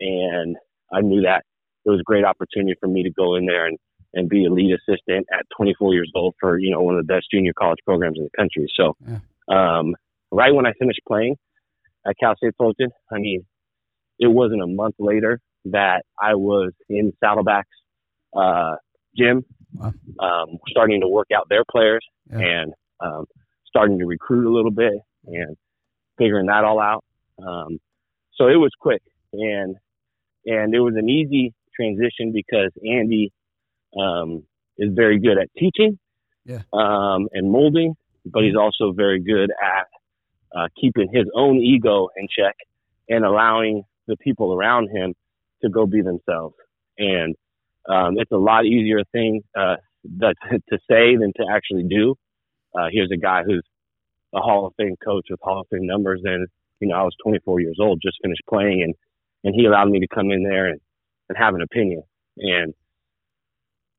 and 0.00 0.56
I 0.92 1.00
knew 1.02 1.22
that 1.22 1.44
it 1.84 1.90
was 1.90 2.00
a 2.00 2.04
great 2.04 2.24
opportunity 2.24 2.74
for 2.80 2.88
me 2.88 3.02
to 3.02 3.10
go 3.10 3.34
in 3.34 3.46
there 3.46 3.66
and 3.66 3.78
and 4.14 4.28
be 4.28 4.44
a 4.44 4.50
lead 4.50 4.74
assistant 4.74 5.26
at 5.32 5.46
24 5.56 5.94
years 5.94 6.10
old 6.14 6.34
for 6.38 6.58
you 6.58 6.70
know 6.70 6.82
one 6.82 6.96
of 6.96 7.06
the 7.06 7.12
best 7.12 7.26
junior 7.32 7.52
college 7.58 7.78
programs 7.84 8.18
in 8.18 8.24
the 8.24 8.30
country. 8.36 8.66
So, 8.76 8.96
yeah. 9.06 9.78
um, 9.78 9.94
right 10.30 10.54
when 10.54 10.66
I 10.66 10.72
finished 10.78 11.00
playing 11.06 11.36
at 12.06 12.16
Cal 12.20 12.36
State 12.36 12.54
Fullerton, 12.58 12.90
I 13.10 13.18
mean, 13.18 13.44
it 14.18 14.28
wasn't 14.28 14.62
a 14.62 14.66
month 14.66 14.96
later 14.98 15.40
that 15.66 16.02
I 16.20 16.34
was 16.34 16.72
in 16.88 17.12
Saddleback's 17.20 17.68
uh, 18.36 18.74
gym, 19.16 19.44
wow. 19.74 19.92
um, 20.20 20.58
starting 20.68 21.00
to 21.00 21.08
work 21.08 21.28
out 21.34 21.48
their 21.48 21.64
players 21.70 22.04
yeah. 22.30 22.38
and 22.38 22.72
um, 23.00 23.26
starting 23.66 23.98
to 23.98 24.06
recruit 24.06 24.46
a 24.46 24.52
little 24.54 24.70
bit 24.70 24.94
and 25.26 25.56
figuring 26.18 26.46
that 26.46 26.64
all 26.64 26.80
out. 26.80 27.04
Um, 27.38 27.78
so 28.34 28.48
it 28.48 28.56
was 28.56 28.70
quick 28.78 29.02
and 29.32 29.76
and 30.44 30.74
it 30.74 30.80
was 30.80 30.94
an 30.96 31.08
easy 31.08 31.54
transition 31.74 32.32
because 32.32 32.70
Andy 32.86 33.32
um, 33.98 34.44
is 34.78 34.90
very 34.94 35.18
good 35.18 35.38
at 35.38 35.48
teaching 35.58 35.98
yeah. 36.44 36.60
um, 36.72 37.28
and 37.32 37.50
molding, 37.50 37.94
but 38.24 38.42
he's 38.42 38.56
also 38.56 38.92
very 38.92 39.20
good 39.20 39.50
at 39.50 39.86
uh, 40.54 40.68
keeping 40.80 41.08
his 41.12 41.24
own 41.34 41.56
ego 41.56 42.08
in 42.16 42.28
check 42.28 42.54
and 43.08 43.24
allowing 43.24 43.82
the 44.06 44.16
people 44.16 44.52
around 44.52 44.88
him 44.88 45.14
to 45.62 45.68
go 45.68 45.86
be 45.86 46.02
themselves. 46.02 46.54
And 46.98 47.34
um, 47.88 48.14
it's 48.16 48.32
a 48.32 48.36
lot 48.36 48.66
easier 48.66 49.02
thing 49.12 49.42
uh, 49.56 49.76
that, 50.18 50.34
to 50.50 50.78
say 50.90 51.16
than 51.16 51.32
to 51.36 51.46
actually 51.50 51.84
do. 51.84 52.14
Uh, 52.78 52.86
here's 52.90 53.10
a 53.12 53.18
guy 53.18 53.42
who's 53.44 53.64
a 54.34 54.40
Hall 54.40 54.66
of 54.66 54.72
Fame 54.78 54.96
coach 55.04 55.26
with 55.28 55.40
Hall 55.42 55.60
of 55.60 55.66
Fame 55.70 55.86
numbers, 55.86 56.22
and 56.24 56.48
you 56.80 56.88
know 56.88 56.96
I 56.96 57.02
was 57.02 57.14
24 57.22 57.60
years 57.60 57.76
old, 57.80 58.00
just 58.02 58.16
finished 58.22 58.42
playing, 58.48 58.82
and 58.82 58.94
and 59.44 59.54
he 59.54 59.66
allowed 59.66 59.90
me 59.90 60.00
to 60.00 60.06
come 60.08 60.30
in 60.30 60.42
there 60.42 60.68
and 60.68 60.80
and 61.32 61.44
have 61.44 61.54
an 61.54 61.62
opinion. 61.62 62.02
And 62.36 62.74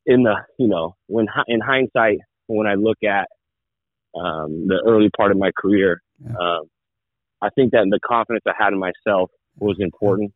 in 0.06 0.24
the 0.24 0.36
you 0.58 0.68
know 0.68 0.96
when 1.08 1.28
in 1.48 1.60
hindsight, 1.60 2.20
when 2.48 2.68
I 2.68 2.76
look 2.76 2.98
at 3.04 3.28
um, 4.16 4.68
the 4.68 4.82
early 4.86 5.10
part 5.16 5.32
of 5.32 5.38
my 5.38 5.52
career, 5.58 6.02
yeah. 6.20 6.32
um, 6.32 6.64
I 7.42 7.50
think 7.56 7.72
that 7.72 7.86
the 7.90 8.00
confidence 8.06 8.44
I 8.48 8.54
had 8.58 8.74
in 8.74 8.80
myself 8.80 9.32
was 9.58 9.78
important, 9.80 10.34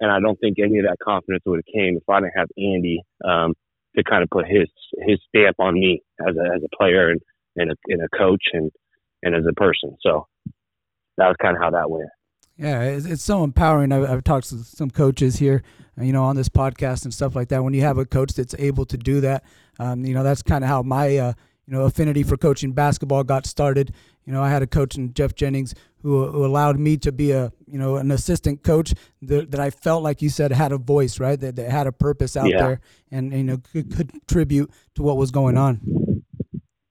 and 0.00 0.10
I 0.10 0.20
don't 0.20 0.38
think 0.40 0.58
any 0.58 0.78
of 0.78 0.84
that 0.84 0.98
confidence 1.02 1.42
would 1.46 1.58
have 1.58 1.74
came 1.74 1.96
if 1.96 2.08
I 2.08 2.20
didn't 2.20 2.32
have 2.36 2.48
Andy 2.58 3.02
um, 3.24 3.54
to 3.96 4.04
kind 4.04 4.22
of 4.22 4.30
put 4.30 4.46
his 4.46 4.68
his 5.06 5.18
stamp 5.28 5.56
on 5.58 5.74
me 5.74 6.02
as 6.20 6.36
a 6.36 6.54
as 6.56 6.62
a 6.62 6.76
player 6.76 7.10
and 7.10 7.20
and 7.56 7.70
a, 7.70 7.74
and 7.88 8.02
a 8.02 8.08
coach 8.16 8.42
and 8.52 8.70
and 9.22 9.34
as 9.34 9.44
a 9.48 9.54
person. 9.54 9.96
So 10.02 10.26
that 11.16 11.28
was 11.28 11.36
kind 11.40 11.56
of 11.56 11.62
how 11.62 11.70
that 11.70 11.90
went. 11.90 12.08
Yeah, 12.56 12.82
it's, 12.82 13.06
it's 13.06 13.22
so 13.22 13.42
empowering. 13.42 13.90
I've, 13.90 14.08
I've, 14.08 14.24
talked 14.24 14.48
to 14.50 14.58
some 14.58 14.90
coaches 14.90 15.36
here, 15.36 15.62
you 16.00 16.12
know, 16.12 16.22
on 16.22 16.36
this 16.36 16.48
podcast 16.48 17.04
and 17.04 17.12
stuff 17.12 17.34
like 17.34 17.48
that. 17.48 17.64
When 17.64 17.74
you 17.74 17.80
have 17.82 17.98
a 17.98 18.04
coach 18.04 18.34
that's 18.34 18.54
able 18.58 18.84
to 18.86 18.96
do 18.96 19.20
that, 19.22 19.44
um, 19.80 20.04
you 20.04 20.14
know, 20.14 20.22
that's 20.22 20.42
kind 20.42 20.62
of 20.62 20.68
how 20.68 20.82
my 20.82 21.16
uh, 21.16 21.32
you 21.66 21.74
know 21.74 21.82
affinity 21.82 22.22
for 22.22 22.36
coaching 22.36 22.72
basketball 22.72 23.24
got 23.24 23.46
started. 23.46 23.92
You 24.24 24.32
know, 24.32 24.42
I 24.42 24.50
had 24.50 24.62
a 24.62 24.66
coach 24.66 24.96
in 24.96 25.12
Jeff 25.14 25.34
Jennings 25.34 25.74
who, 26.02 26.30
who 26.30 26.44
allowed 26.44 26.78
me 26.78 26.96
to 26.98 27.10
be 27.10 27.32
a 27.32 27.52
you 27.66 27.78
know 27.78 27.96
an 27.96 28.10
assistant 28.10 28.62
coach 28.62 28.94
that, 29.22 29.50
that 29.50 29.60
I 29.60 29.70
felt 29.70 30.02
like 30.02 30.22
you 30.22 30.28
said 30.28 30.52
had 30.52 30.72
a 30.72 30.78
voice, 30.78 31.18
right? 31.18 31.38
That, 31.40 31.56
that 31.56 31.70
had 31.70 31.86
a 31.86 31.92
purpose 31.92 32.36
out 32.36 32.48
yeah. 32.48 32.58
there 32.58 32.80
and 33.10 33.32
you 33.32 33.44
know 33.44 33.58
could, 33.72 33.94
could 33.96 34.10
contribute 34.10 34.70
to 34.94 35.02
what 35.02 35.16
was 35.16 35.30
going 35.30 35.56
on. 35.56 35.80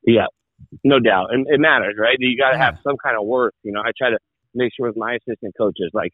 Yeah, 0.05 0.25
no 0.83 0.99
doubt, 0.99 1.27
and 1.31 1.47
it 1.47 1.59
matters, 1.59 1.95
right? 1.97 2.17
You 2.19 2.37
got 2.37 2.51
to 2.51 2.57
yeah. 2.57 2.65
have 2.65 2.79
some 2.83 2.97
kind 2.97 3.15
of 3.17 3.25
worth. 3.25 3.53
You 3.63 3.71
know, 3.71 3.79
I 3.79 3.91
try 3.97 4.09
to 4.09 4.17
make 4.53 4.71
sure 4.75 4.87
with 4.87 4.97
my 4.97 5.15
assistant 5.15 5.55
coaches, 5.57 5.91
like 5.93 6.13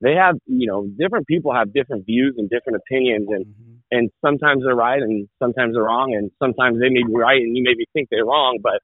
they 0.00 0.14
have, 0.14 0.36
you 0.46 0.66
know, 0.66 0.86
different 0.98 1.26
people 1.26 1.54
have 1.54 1.72
different 1.72 2.04
views 2.06 2.34
and 2.36 2.50
different 2.50 2.76
opinions, 2.76 3.28
and 3.30 3.46
mm-hmm. 3.46 3.74
and 3.90 4.10
sometimes 4.24 4.62
they're 4.64 4.76
right 4.76 5.02
and 5.02 5.28
sometimes 5.38 5.74
they're 5.74 5.84
wrong, 5.84 6.14
and 6.14 6.30
sometimes 6.38 6.78
they 6.80 6.88
may 6.88 7.02
be 7.02 7.14
right 7.14 7.40
and 7.40 7.56
you 7.56 7.62
maybe 7.62 7.86
think 7.92 8.08
they're 8.10 8.26
wrong, 8.26 8.58
but 8.62 8.80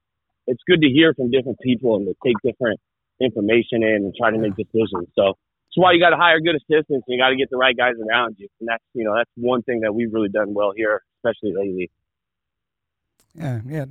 it's 0.47 0.63
good 0.67 0.81
to 0.81 0.89
hear 0.89 1.15
from 1.15 1.31
different 1.31 1.59
people 1.61 1.97
and 1.97 2.07
to 2.07 2.15
take 2.25 2.37
different 2.43 2.81
information 3.21 3.83
in 3.83 4.03
and 4.05 4.15
try 4.19 4.31
to 4.31 4.39
make 4.39 4.57
decisions. 4.57 5.09
So 5.15 5.35
that's 5.73 5.77
why 5.77 5.93
you 5.93 6.01
got 6.01 6.11
to 6.11 6.17
hire 6.17 6.41
good 6.41 6.57
assistants 6.57 7.05
and 7.07 7.15
you 7.15 7.19
got 7.19 7.31
to 7.31 7.37
get 7.37 7.51
the 7.51 7.57
right 7.57 7.77
guys 7.77 7.95
around 8.03 8.37
you. 8.39 8.49
And 8.61 8.69
that's, 8.69 8.83
you 8.95 9.05
know, 9.05 9.15
that's 9.17 9.31
one 9.37 9.63
thing 9.63 9.81
that 9.81 9.95
we've 9.95 10.13
really 10.13 10.29
done 10.29 10.55
well 10.55 10.73
here, 10.77 11.03
especially 11.19 11.53
lately. 11.55 11.91
Yeah, 13.35 13.61
yeah. 13.67 13.85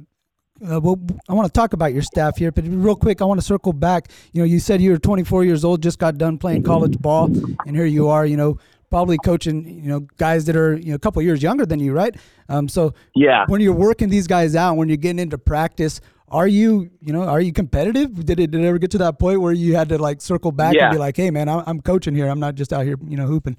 Uh, 0.62 0.80
well, 0.80 1.00
I 1.28 1.34
want 1.34 1.48
to 1.48 1.52
talk 1.52 1.74
about 1.74 1.94
your 1.94 2.04
staff 2.04 2.38
here, 2.38 2.52
but 2.52 2.66
real 2.68 2.96
quick, 2.96 3.22
I 3.22 3.26
want 3.26 3.40
to 3.40 3.46
circle 3.46 3.74
back. 3.74 4.10
You 4.32 4.42
know, 4.42 4.46
you 4.46 4.60
said 4.60 4.82
you 4.82 4.92
were 4.92 5.00
24 5.00 5.44
years 5.44 5.66
old, 5.66 5.82
just 5.82 5.98
got 5.98 6.18
done 6.18 6.38
playing 6.38 6.64
college 6.64 7.00
ball, 7.00 7.26
and 7.66 7.76
here 7.76 7.86
you 7.86 8.10
are. 8.10 8.26
You 8.26 8.38
know, 8.38 8.60
probably 8.90 9.18
coaching. 9.26 9.66
You 9.84 9.90
know, 9.90 10.00
guys 10.18 10.46
that 10.46 10.56
are 10.56 10.76
you 10.76 10.90
know 10.90 10.96
a 10.96 11.00
couple 11.00 11.22
years 11.24 11.42
younger 11.42 11.66
than 11.66 11.80
you, 11.80 11.94
right? 11.94 12.16
Um, 12.48 12.70
so 12.70 12.94
yeah, 13.16 13.46
when 13.48 13.62
you're 13.62 13.74
working 13.74 14.10
these 14.10 14.28
guys 14.28 14.56
out, 14.56 14.78
when 14.78 14.88
you're 14.88 14.98
getting 14.98 15.20
into 15.20 15.38
practice, 15.40 16.00
are 16.28 16.48
you 16.48 16.92
you 17.02 17.12
know 17.12 17.24
are 17.24 17.42
you 17.42 17.54
competitive? 17.54 18.14
Did 18.26 18.40
it, 18.40 18.52
did 18.52 18.62
it 18.62 18.68
ever 18.68 18.78
get 18.78 18.92
to 18.92 19.00
that 19.00 19.18
point 19.18 19.42
where 19.42 19.54
you 19.54 19.76
had 19.76 19.90
to 19.90 19.98
like 19.98 20.22
circle 20.22 20.52
back 20.52 20.76
yeah. 20.76 20.86
and 20.86 20.92
be 20.92 21.00
like, 21.00 21.18
hey 21.18 21.32
man, 21.32 21.50
I'm, 21.50 21.64
I'm 21.66 21.82
coaching 21.82 22.14
here. 22.14 22.28
I'm 22.28 22.40
not 22.40 22.56
just 22.56 22.72
out 22.72 22.86
here 22.86 22.98
you 23.08 23.18
know 23.18 23.26
hooping. 23.26 23.58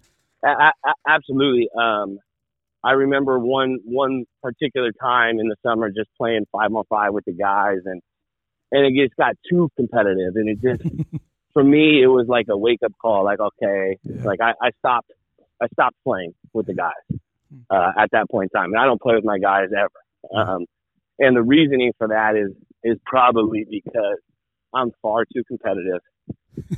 absolutely. 1.09 1.69
Um, 1.77 2.19
I 2.85 2.93
remember 2.93 3.39
one 3.39 3.79
one 3.85 4.25
particular 4.43 4.93
time 4.93 5.39
in 5.39 5.49
the 5.49 5.57
summer 5.63 5.91
just 5.91 6.11
playing 6.17 6.47
five 6.53 6.75
on 6.75 6.85
five 6.89 7.13
with 7.13 7.25
the 7.25 7.33
guys 7.33 7.79
and 7.85 8.03
and 8.71 8.87
it 8.87 9.01
just 9.01 9.17
got 9.17 9.37
too 9.49 9.71
competitive 9.77 10.35
and 10.37 10.49
it 10.49 10.61
just 10.61 10.83
for 11.53 11.63
me 11.63 12.03
it 12.03 12.09
was 12.09 12.27
like 12.29 12.47
a 12.49 12.57
wake 12.57 12.81
up 12.85 12.93
call 13.01 13.25
like 13.25 13.41
okay 13.41 13.99
yeah. 14.03 14.23
like 14.25 14.41
I, 14.41 14.53
I 14.61 14.71
stopped 14.79 15.13
I 15.63 15.67
stopped 15.73 15.97
playing 16.05 16.35
with 16.53 16.67
the 16.67 16.75
guys 16.75 17.19
uh, 17.71 17.93
at 17.99 18.11
that 18.13 18.29
point 18.31 18.51
in 18.53 18.61
time. 18.61 18.73
And 18.73 18.81
I 18.81 18.85
don't 18.85 19.01
play 19.01 19.15
with 19.15 19.25
my 19.25 19.39
guys 19.39 19.69
ever. 19.77 19.91
Um, 20.35 20.67
and 21.19 21.37
the 21.37 21.43
reasoning 21.43 21.93
for 21.99 22.09
that 22.09 22.37
is 22.37 22.53
is 22.85 22.99
probably 23.07 23.65
because 23.69 24.19
I'm 24.75 24.91
far 25.03 25.25
too 25.25 25.45
competitive. 25.45 26.01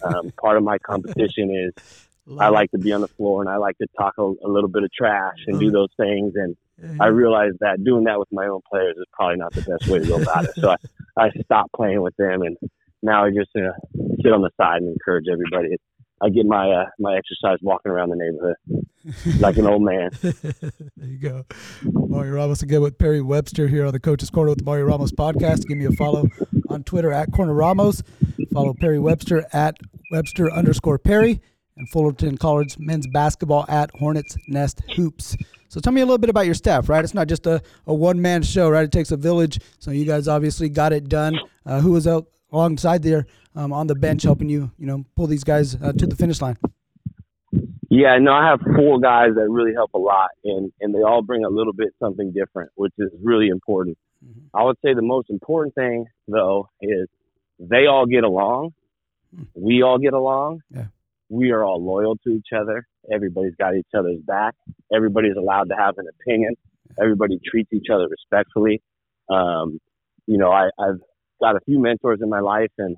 Um, 0.03 0.33
part 0.41 0.57
of 0.57 0.63
my 0.63 0.79
competition 0.79 1.51
is 1.51 2.09
I 2.41 2.49
like 2.49 2.71
to 2.71 2.79
be 2.79 2.93
on 2.93 3.01
the 3.01 3.09
floor 3.09 3.43
and 3.43 3.51
I 3.51 3.57
like 3.57 3.77
to 3.79 3.87
talk 3.99 4.15
a, 4.19 4.23
a 4.23 4.49
little 4.49 4.69
bit 4.69 4.83
of 4.83 4.93
trash 4.93 5.39
and 5.47 5.61
do 5.61 5.71
those 5.71 5.91
things. 5.97 6.35
And 6.37 6.57
I 7.01 7.07
realized 7.07 7.57
that 7.61 7.85
doing 7.85 8.05
that 8.05 8.19
with 8.19 8.29
my 8.33 8.47
own 8.47 8.61
players 8.71 8.97
is 8.97 9.05
probably 9.13 9.37
not 9.37 9.53
the 9.53 9.63
best 9.63 9.91
way 9.91 9.99
to 9.99 10.07
go 10.07 10.21
about 10.21 10.45
it. 10.45 10.53
So 10.57 10.71
I, 10.71 10.77
I 11.27 11.31
stopped 11.45 11.73
playing 11.75 12.01
with 12.01 12.17
them 12.17 12.43
and 12.43 12.57
now 13.03 13.25
I 13.25 13.31
just 13.31 13.51
uh, 13.57 13.73
sit 14.23 14.33
on 14.33 14.43
the 14.43 14.51
side 14.57 14.79
and 14.79 14.89
encourage 14.89 15.27
everybody. 15.31 15.77
I 16.23 16.31
get 16.31 16.47
my 16.47 16.71
uh, 16.71 16.87
my 16.99 17.17
exercise 17.17 17.59
walking 17.61 17.93
around 17.93 18.09
the 18.09 18.17
neighborhood 18.17 18.57
like 19.41 19.57
an 19.57 19.67
old 19.67 19.83
man. 19.83 20.11
there 20.23 20.73
you 21.07 21.19
go. 21.19 21.45
Mario 21.83 22.33
Ramos 22.33 22.63
again 22.63 22.81
with 22.81 22.97
Perry 22.99 23.21
Webster 23.21 23.69
here 23.69 23.85
on 23.85 23.93
the 23.93 24.01
Coach's 24.01 24.31
Corner 24.31 24.51
with 24.51 24.59
the 24.59 24.65
Mario 24.65 24.87
Ramos 24.87 25.13
podcast. 25.13 25.67
Give 25.67 25.77
me 25.77 25.85
a 25.85 25.93
follow 25.93 26.29
on 26.69 26.85
Twitter 26.85 27.13
at 27.13 27.33
Corner 27.33 27.53
Ramos. 27.53 28.03
Follow 28.53 28.75
Perry 28.75 28.99
Webster 28.99 29.45
at 29.53 29.77
Webster 30.11 30.51
underscore 30.51 30.99
Perry 30.99 31.41
and 31.77 31.89
Fullerton 31.89 32.37
College 32.37 32.79
men's 32.79 33.07
basketball 33.07 33.65
at 33.69 33.91
Hornets 33.93 34.37
Nest 34.49 34.83
Hoops. 34.97 35.37
So 35.69 35.81
tell 35.81 35.93
me 35.93 36.01
a 36.01 36.05
little 36.05 36.19
bit 36.19 36.31
about 36.31 36.47
your 36.47 36.55
staff, 36.55 36.89
right? 36.89 37.03
It's 37.03 37.15
not 37.15 37.27
just 37.27 37.47
a, 37.47 37.61
a 37.87 37.95
one 37.95 38.23
man 38.23 38.43
show, 38.43 38.71
right? 38.71 38.85
It 38.85 38.93
takes 38.93 39.11
a 39.11 39.17
village. 39.17 39.59
So 39.81 39.91
you 39.91 40.05
guys 40.05 40.29
obviously 40.29 40.69
got 40.69 40.93
it 40.93 41.09
done. 41.09 41.39
Uh, 41.67 41.81
who 41.81 41.93
was 41.93 42.07
out 42.07 42.27
alongside 42.53 43.03
there 43.03 43.27
um, 43.57 43.73
on 43.73 43.87
the 43.87 43.95
bench 43.95 44.23
helping 44.23 44.49
you, 44.49 44.71
you 44.79 44.87
know, 44.87 45.05
pull 45.17 45.27
these 45.27 45.45
guys 45.45 45.75
uh, 45.83 45.93
to 45.93 46.07
the 46.07 46.15
finish 46.15 46.41
line? 46.41 46.57
Yeah, 47.91 48.19
no, 48.19 48.33
I 48.33 48.49
have 48.49 48.61
four 48.77 49.01
guys 49.01 49.31
that 49.35 49.49
really 49.49 49.73
help 49.73 49.93
a 49.95 49.99
lot, 49.99 50.31
and 50.45 50.73
and 50.81 50.93
they 50.93 51.03
all 51.03 51.23
bring 51.23 51.45
a 51.45 51.49
little 51.49 51.73
bit 51.73 51.95
something 52.01 52.33
different, 52.33 52.71
which 52.75 52.93
is 52.99 53.11
really 53.23 53.49
important. 53.49 53.97
Mm-hmm. 54.25 54.57
I 54.57 54.65
would 54.65 54.77
say 54.85 54.95
the 54.95 55.03
most 55.03 55.31
important 55.31 55.75
thing 55.77 56.07
though 56.27 56.69
is 56.81 57.09
they 57.61 57.87
all 57.87 58.07
get 58.07 58.25
along, 58.25 58.75
hmm. 59.33 59.45
we 59.55 59.83
all 59.83 59.99
get 59.99 60.13
along, 60.13 60.63
yeah 60.71 60.87
we 61.29 61.51
are 61.51 61.65
all 61.65 61.85
loyal 61.85 62.17
to 62.25 62.31
each 62.31 62.49
other. 62.57 62.87
Everybody's 63.13 63.55
got 63.59 63.75
each 63.75 63.87
other's 63.97 64.21
back. 64.27 64.55
Everybody's 64.95 65.37
allowed 65.37 65.69
to 65.71 65.77
have 65.77 65.95
an 65.99 66.07
opinion. 66.21 66.55
Everybody 67.01 67.39
treats 67.45 67.73
each 67.73 67.87
other 67.93 68.07
respectfully. 68.09 68.83
Um, 69.29 69.79
you 70.27 70.39
know, 70.39 70.51
I, 70.51 70.71
I've 70.79 71.01
got 71.41 71.57
a 71.57 71.61
few 71.65 71.81
mentors 71.81 72.21
in 72.23 72.29
my 72.29 72.41
life, 72.41 72.71
and 72.79 72.97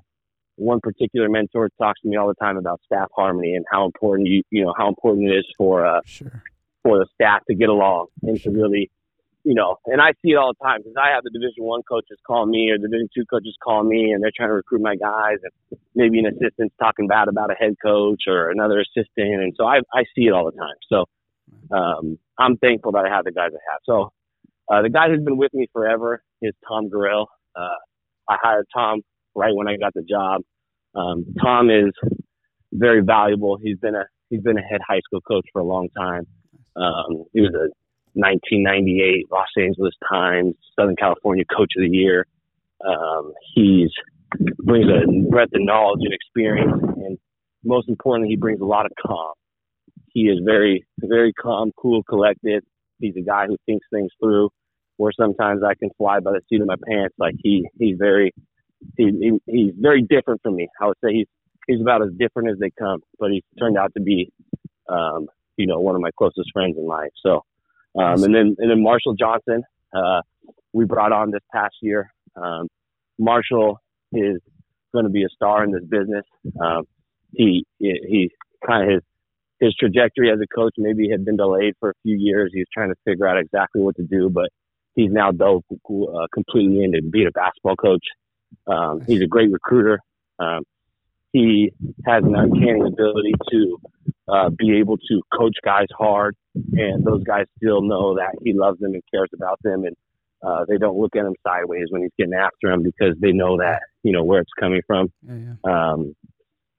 one 0.55 0.79
particular 0.79 1.29
mentor 1.29 1.69
talks 1.79 2.01
to 2.01 2.07
me 2.07 2.17
all 2.17 2.27
the 2.27 2.35
time 2.35 2.57
about 2.57 2.81
staff 2.85 3.07
harmony 3.15 3.53
and 3.53 3.65
how 3.71 3.85
important 3.85 4.27
you 4.27 4.41
you 4.49 4.63
know 4.63 4.73
how 4.77 4.87
important 4.87 5.29
it 5.29 5.35
is 5.35 5.45
for 5.57 5.85
uh, 5.85 6.01
sure. 6.05 6.43
for 6.83 6.97
the 6.97 7.07
staff 7.13 7.41
to 7.49 7.55
get 7.55 7.69
along 7.69 8.07
and 8.23 8.41
to 8.41 8.49
really 8.49 8.89
you 9.47 9.53
know, 9.53 9.77
and 9.85 10.01
I 10.01 10.11
see 10.21 10.31
it 10.31 10.35
all 10.35 10.51
the 10.51 10.61
time 10.61 10.81
because 10.81 10.95
I 11.01 11.15
have 11.15 11.23
the 11.23 11.29
Division 11.29 11.63
One 11.63 11.81
coaches 11.87 12.19
call 12.27 12.45
me 12.45 12.69
or 12.69 12.77
the 12.77 12.89
Division 12.89 13.07
Two 13.15 13.23
coaches 13.25 13.55
call 13.63 13.81
me, 13.81 14.11
and 14.11 14.21
they're 14.21 14.35
trying 14.35 14.49
to 14.49 14.53
recruit 14.53 14.81
my 14.81 14.97
guys, 14.97 15.37
and 15.41 15.79
maybe 15.95 16.19
an 16.19 16.25
assistant's 16.27 16.75
talking 16.81 17.07
bad 17.07 17.29
about 17.29 17.49
a 17.49 17.55
head 17.55 17.75
coach 17.81 18.23
or 18.27 18.51
another 18.51 18.81
assistant, 18.81 19.41
and 19.41 19.53
so 19.55 19.63
I 19.63 19.77
I 19.93 20.03
see 20.13 20.27
it 20.27 20.33
all 20.33 20.51
the 20.51 20.57
time. 20.57 20.75
So 20.91 21.05
um, 21.71 22.19
I'm 22.37 22.57
thankful 22.57 22.91
that 22.91 23.05
I 23.05 23.09
have 23.09 23.23
the 23.23 23.31
guys 23.31 23.51
I 23.53 23.63
have. 23.71 23.79
So 23.85 24.11
uh, 24.69 24.81
the 24.81 24.89
guy 24.89 25.07
who's 25.07 25.23
been 25.23 25.37
with 25.37 25.53
me 25.53 25.67
forever 25.71 26.21
is 26.41 26.53
Tom 26.67 26.89
Gorell. 26.89 27.27
Uh, 27.55 27.79
I 28.29 28.35
hired 28.43 28.65
Tom 28.75 28.99
right 29.33 29.55
when 29.55 29.69
I 29.69 29.77
got 29.77 29.93
the 29.93 30.03
job. 30.03 30.41
Um, 30.93 31.23
Tom 31.41 31.69
is 31.69 31.93
very 32.73 33.01
valuable. 33.01 33.57
He's 33.63 33.77
been 33.77 33.95
a 33.95 34.03
he's 34.29 34.41
been 34.41 34.57
a 34.57 34.61
head 34.61 34.81
high 34.85 34.99
school 35.05 35.21
coach 35.21 35.45
for 35.53 35.61
a 35.61 35.65
long 35.65 35.87
time. 35.97 36.27
Um, 36.75 37.23
he 37.31 37.39
was 37.39 37.53
a 37.55 37.69
1998 38.17 39.27
Los 39.31 39.47
Angeles 39.57 39.93
Times 40.09 40.55
Southern 40.77 40.95
California 40.95 41.45
Coach 41.45 41.71
of 41.77 41.83
the 41.83 41.89
Year. 41.89 42.25
Um, 42.85 43.33
he's 43.55 43.91
brings 44.63 44.87
a 44.87 45.29
breadth 45.29 45.53
of 45.53 45.61
knowledge 45.61 46.01
and 46.03 46.13
experience, 46.13 46.83
and 46.97 47.17
most 47.63 47.89
importantly, 47.89 48.29
he 48.29 48.35
brings 48.35 48.59
a 48.61 48.65
lot 48.65 48.85
of 48.85 48.91
calm. 49.05 49.33
He 50.07 50.23
is 50.23 50.39
very, 50.43 50.85
very 50.99 51.33
calm, 51.33 51.71
cool, 51.77 52.03
collected. 52.03 52.63
He's 52.99 53.15
a 53.17 53.21
guy 53.21 53.45
who 53.47 53.57
thinks 53.65 53.85
things 53.91 54.11
through. 54.21 54.49
Where 54.97 55.11
sometimes 55.15 55.61
I 55.63 55.75
can 55.75 55.91
fly 55.95 56.19
by 56.19 56.31
the 56.31 56.41
seat 56.49 56.59
of 56.59 56.67
my 56.67 56.75
pants. 56.87 57.13
Like 57.19 57.35
he, 57.37 57.67
he's 57.77 57.97
very, 57.99 58.33
he, 58.97 59.05
he 59.05 59.39
he's 59.45 59.73
very 59.77 60.01
different 60.01 60.41
from 60.41 60.55
me. 60.55 60.67
I 60.81 60.87
would 60.87 60.97
say 61.03 61.13
he's 61.13 61.27
he's 61.67 61.81
about 61.81 62.01
as 62.01 62.09
different 62.17 62.49
as 62.49 62.57
they 62.59 62.71
come. 62.79 63.01
But 63.19 63.31
he's 63.31 63.43
turned 63.59 63.77
out 63.77 63.93
to 63.95 64.01
be, 64.01 64.31
um, 64.89 65.27
you 65.55 65.67
know, 65.67 65.79
one 65.79 65.95
of 65.95 66.01
my 66.01 66.09
closest 66.17 66.49
friends 66.51 66.77
in 66.77 66.87
life. 66.87 67.11
So, 67.23 67.43
um, 67.97 68.23
and 68.23 68.33
then 68.33 68.55
and 68.57 68.69
then 68.69 68.81
Marshall 68.81 69.15
Johnson, 69.15 69.63
uh, 69.93 70.21
we 70.73 70.85
brought 70.85 71.11
on 71.11 71.31
this 71.31 71.41
past 71.53 71.75
year. 71.81 72.11
Um, 72.35 72.67
Marshall 73.17 73.79
is 74.13 74.39
going 74.93 75.05
to 75.05 75.11
be 75.11 75.23
a 75.23 75.29
star 75.29 75.63
in 75.63 75.71
this 75.71 75.83
business. 75.83 76.25
Um, 76.61 76.83
he 77.33 77.65
he 77.79 78.31
kind 78.65 78.83
of 78.83 78.93
his 78.93 79.01
his 79.59 79.75
trajectory 79.75 80.31
as 80.31 80.39
a 80.39 80.47
coach 80.55 80.73
maybe 80.77 81.09
had 81.09 81.25
been 81.25 81.37
delayed 81.37 81.73
for 81.79 81.89
a 81.89 81.93
few 82.03 82.15
years. 82.17 82.51
He 82.53 82.59
was 82.59 82.67
trying 82.73 82.89
to 82.89 82.95
figure 83.05 83.27
out 83.27 83.39
exactly 83.39 83.81
what 83.81 83.95
to 83.95 84.03
do, 84.03 84.29
but 84.29 84.49
he's 84.95 85.11
now 85.11 85.31
dove 85.31 85.63
uh, 85.71 86.27
completely 86.33 86.83
into 86.83 87.01
being 87.01 87.27
a 87.27 87.31
basketball 87.31 87.75
coach. 87.75 88.05
Um, 88.67 89.01
he's 89.07 89.21
a 89.21 89.27
great 89.27 89.51
recruiter. 89.51 89.99
Um, 90.39 90.63
he 91.33 91.71
has 92.05 92.23
an 92.23 92.35
uncanny 92.35 92.81
ability 92.81 93.33
to 93.51 93.79
uh, 94.27 94.49
be 94.49 94.77
able 94.79 94.97
to 94.97 95.21
coach 95.37 95.55
guys 95.63 95.87
hard, 95.97 96.35
and 96.73 97.05
those 97.05 97.23
guys 97.23 97.45
still 97.57 97.81
know 97.81 98.15
that 98.15 98.35
he 98.43 98.53
loves 98.53 98.79
them 98.79 98.93
and 98.93 99.03
cares 99.13 99.29
about 99.33 99.59
them, 99.63 99.85
and 99.85 99.95
uh, 100.45 100.65
they 100.67 100.77
don't 100.77 100.97
look 100.97 101.15
at 101.15 101.25
him 101.25 101.33
sideways 101.45 101.85
when 101.89 102.01
he's 102.01 102.11
getting 102.17 102.33
after 102.33 102.69
them 102.69 102.83
because 102.83 103.15
they 103.19 103.31
know 103.31 103.57
that 103.57 103.81
you 104.03 104.11
know 104.11 104.23
where 104.23 104.41
it's 104.41 104.51
coming 104.59 104.81
from. 104.85 105.07
Yeah, 105.23 105.55
yeah. 105.65 105.91
Um, 105.91 106.15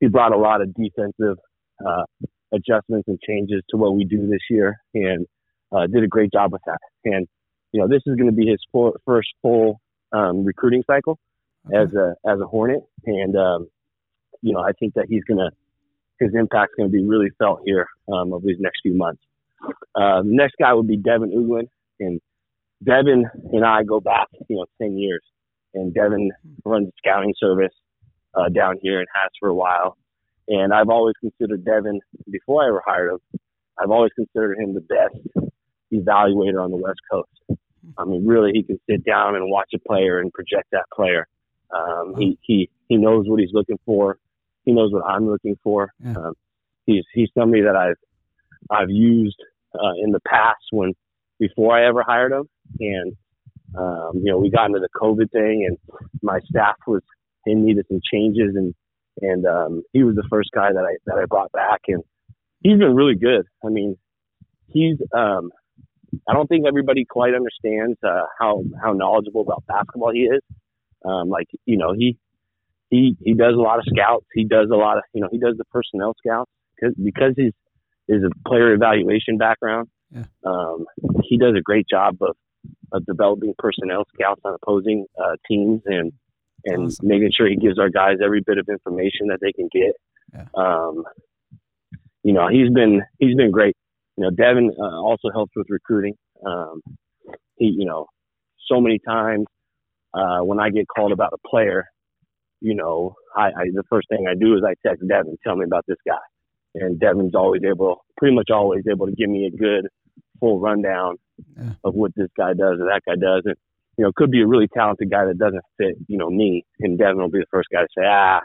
he 0.00 0.08
brought 0.08 0.32
a 0.32 0.38
lot 0.38 0.60
of 0.60 0.72
defensive 0.74 1.38
uh, 1.84 2.04
adjustments 2.52 3.08
and 3.08 3.18
changes 3.26 3.62
to 3.70 3.76
what 3.76 3.94
we 3.94 4.04
do 4.04 4.28
this 4.28 4.40
year, 4.50 4.76
and 4.94 5.26
uh, 5.72 5.86
did 5.86 6.04
a 6.04 6.08
great 6.08 6.32
job 6.32 6.52
with 6.52 6.62
that. 6.66 6.78
And 7.04 7.26
you 7.72 7.80
know, 7.80 7.88
this 7.88 8.02
is 8.06 8.16
going 8.16 8.30
to 8.30 8.36
be 8.36 8.46
his 8.46 8.60
full, 8.72 8.94
first 9.04 9.28
full 9.42 9.80
um, 10.12 10.44
recruiting 10.44 10.82
cycle 10.86 11.18
okay. 11.66 11.78
as 11.78 11.94
a 11.94 12.14
as 12.30 12.40
a 12.40 12.46
Hornet, 12.46 12.80
and 13.06 13.36
um, 13.36 13.68
you 14.42 14.52
know, 14.52 14.60
I 14.60 14.72
think 14.78 14.94
that 14.94 15.06
he's 15.08 15.24
going 15.24 15.38
to 15.38 15.50
his 16.20 16.34
impact's 16.34 16.74
going 16.76 16.90
to 16.90 16.92
be 16.92 17.04
really 17.04 17.30
felt 17.38 17.60
here 17.64 17.86
um, 18.12 18.32
over 18.32 18.46
these 18.46 18.60
next 18.60 18.80
few 18.82 18.94
months. 18.94 19.22
Uh, 19.94 20.22
the 20.22 20.30
next 20.30 20.54
guy 20.60 20.72
would 20.72 20.86
be 20.86 20.96
Devin 20.96 21.30
Uglin, 21.30 21.68
and 22.00 22.20
Devin 22.84 23.24
and 23.52 23.64
I 23.64 23.82
go 23.82 24.00
back, 24.00 24.28
you 24.48 24.56
know, 24.56 24.66
ten 24.80 24.96
years, 24.96 25.22
and 25.74 25.92
Devin 25.92 26.30
runs 26.64 26.88
a 26.88 26.92
scouting 26.98 27.34
service 27.38 27.74
uh, 28.34 28.48
down 28.48 28.76
here 28.82 28.98
and 28.98 29.08
has 29.14 29.30
for 29.40 29.48
a 29.48 29.54
while. 29.54 29.96
And 30.46 30.72
I've 30.72 30.88
always 30.88 31.14
considered 31.20 31.64
Devin 31.64 32.00
before 32.30 32.64
I 32.64 32.68
ever 32.68 32.82
hired 32.86 33.12
him. 33.12 33.40
I've 33.78 33.90
always 33.90 34.12
considered 34.14 34.58
him 34.58 34.74
the 34.74 34.80
best 34.80 35.48
evaluator 35.92 36.62
on 36.62 36.70
the 36.70 36.76
West 36.76 37.00
Coast. 37.10 37.60
I 37.96 38.04
mean, 38.04 38.26
really, 38.26 38.52
he 38.52 38.62
can 38.62 38.78
sit 38.88 39.04
down 39.04 39.34
and 39.34 39.50
watch 39.50 39.70
a 39.74 39.78
player 39.78 40.20
and 40.20 40.32
project 40.32 40.68
that 40.72 40.84
player. 40.94 41.26
Um, 41.74 42.14
he 42.16 42.38
he 42.42 42.70
he 42.88 42.96
knows 42.96 43.26
what 43.26 43.40
he's 43.40 43.52
looking 43.52 43.78
for. 43.84 44.18
He 44.68 44.74
knows 44.74 44.92
what 44.92 45.06
I'm 45.06 45.26
looking 45.26 45.56
for. 45.64 45.94
Yeah. 45.98 46.12
Um, 46.12 46.34
he's 46.84 47.04
he's 47.14 47.30
somebody 47.32 47.62
that 47.62 47.74
I've 47.74 47.96
I've 48.70 48.90
used 48.90 49.42
uh, 49.74 49.94
in 50.04 50.12
the 50.12 50.20
past 50.28 50.60
when 50.72 50.92
before 51.40 51.74
I 51.74 51.88
ever 51.88 52.02
hired 52.02 52.32
him, 52.32 52.50
and 52.78 53.16
um, 53.74 54.10
you 54.16 54.30
know 54.30 54.36
we 54.36 54.50
got 54.50 54.66
into 54.66 54.78
the 54.78 54.90
COVID 54.94 55.30
thing, 55.32 55.66
and 55.66 55.78
my 56.20 56.40
staff 56.50 56.76
was 56.86 57.00
in 57.46 57.64
need 57.64 57.78
of 57.78 57.86
some 57.88 58.00
changes, 58.12 58.56
and 58.56 58.74
and 59.22 59.46
um, 59.46 59.82
he 59.94 60.02
was 60.02 60.16
the 60.16 60.28
first 60.28 60.50
guy 60.54 60.70
that 60.70 60.84
I 60.84 60.98
that 61.06 61.16
I 61.16 61.24
brought 61.24 61.50
back, 61.52 61.80
and 61.88 62.04
he's 62.60 62.78
been 62.78 62.94
really 62.94 63.16
good. 63.16 63.46
I 63.64 63.70
mean, 63.70 63.96
he's 64.66 64.98
um, 65.16 65.50
I 66.28 66.34
don't 66.34 66.46
think 66.46 66.66
everybody 66.68 67.06
quite 67.06 67.32
understands 67.32 67.96
uh, 68.06 68.26
how 68.38 68.64
how 68.82 68.92
knowledgeable 68.92 69.40
about 69.40 69.64
basketball 69.66 70.12
he 70.12 70.24
is. 70.24 70.42
Um, 71.06 71.30
like 71.30 71.48
you 71.64 71.78
know, 71.78 71.94
he 71.96 72.18
he 72.90 73.16
he 73.20 73.34
does 73.34 73.54
a 73.54 73.60
lot 73.60 73.78
of 73.78 73.84
scouts. 73.86 74.26
He 74.34 74.44
does 74.44 74.68
a 74.72 74.76
lot 74.76 74.98
of 74.98 75.04
you 75.12 75.20
know 75.20 75.28
he 75.30 75.38
does 75.38 75.56
the 75.56 75.64
personnel 75.66 76.14
scouts 76.18 76.50
because 76.74 76.94
because 77.02 77.34
he's 77.36 77.52
is 78.08 78.22
a 78.22 78.48
player 78.48 78.72
evaluation 78.72 79.36
background. 79.36 79.88
Yeah. 80.10 80.24
Um, 80.44 80.86
he 81.24 81.36
does 81.36 81.54
a 81.56 81.60
great 81.60 81.86
job 81.88 82.16
of, 82.22 82.34
of 82.92 83.04
developing 83.04 83.54
personnel 83.58 84.04
scouts 84.14 84.40
on 84.44 84.56
opposing 84.62 85.06
uh, 85.22 85.36
teams 85.46 85.82
and 85.84 86.12
and 86.64 86.86
awesome. 86.86 87.06
making 87.06 87.30
sure 87.36 87.48
he 87.48 87.56
gives 87.56 87.78
our 87.78 87.90
guys 87.90 88.16
every 88.24 88.40
bit 88.44 88.58
of 88.58 88.68
information 88.68 89.28
that 89.28 89.38
they 89.40 89.52
can 89.52 89.68
get. 89.72 89.92
Yeah. 90.32 90.46
Um, 90.56 91.04
you 92.22 92.32
know, 92.32 92.48
he's 92.48 92.70
been 92.72 93.02
he's 93.18 93.36
been 93.36 93.50
great. 93.50 93.76
You 94.16 94.24
know, 94.24 94.30
Devin 94.30 94.72
uh, 94.78 95.00
also 95.00 95.30
helps 95.32 95.52
with 95.54 95.66
recruiting. 95.70 96.14
Um, 96.44 96.80
he, 97.56 97.66
you 97.66 97.84
know, 97.84 98.06
so 98.70 98.80
many 98.80 98.98
times 98.98 99.46
uh, 100.14 100.40
when 100.40 100.58
I 100.58 100.70
get 100.70 100.86
called 100.88 101.12
about 101.12 101.32
a 101.32 101.48
player, 101.48 101.86
you 102.60 102.74
know, 102.74 103.14
I, 103.36 103.46
I 103.46 103.64
the 103.72 103.84
first 103.88 104.08
thing 104.08 104.26
I 104.30 104.34
do 104.34 104.54
is 104.54 104.62
I 104.64 104.74
text 104.86 105.06
Devin, 105.08 105.36
tell 105.44 105.56
me 105.56 105.64
about 105.64 105.84
this 105.86 105.98
guy, 106.06 106.14
and 106.74 106.98
Devin's 106.98 107.34
always 107.34 107.62
able, 107.68 108.04
pretty 108.16 108.34
much 108.34 108.50
always 108.52 108.84
able 108.90 109.06
to 109.06 109.12
give 109.12 109.30
me 109.30 109.46
a 109.46 109.56
good 109.56 109.88
full 110.40 110.60
rundown 110.60 111.16
yeah. 111.56 111.72
of 111.84 111.94
what 111.94 112.12
this 112.16 112.28
guy 112.36 112.52
does 112.52 112.78
or 112.80 112.86
that 112.86 113.02
guy 113.06 113.14
does. 113.14 113.42
And 113.44 113.56
you 113.98 114.04
know, 114.04 114.12
could 114.14 114.30
be 114.30 114.40
a 114.40 114.46
really 114.46 114.68
talented 114.68 115.10
guy 115.10 115.26
that 115.26 115.38
doesn't 115.38 115.64
fit, 115.76 115.96
you 116.06 116.16
know, 116.16 116.30
me, 116.30 116.64
and 116.78 116.96
Devin 116.96 117.18
will 117.18 117.30
be 117.30 117.40
the 117.40 117.46
first 117.50 117.68
guy 117.72 117.82
to 117.82 117.88
say, 117.98 118.04
ah, 118.06 118.40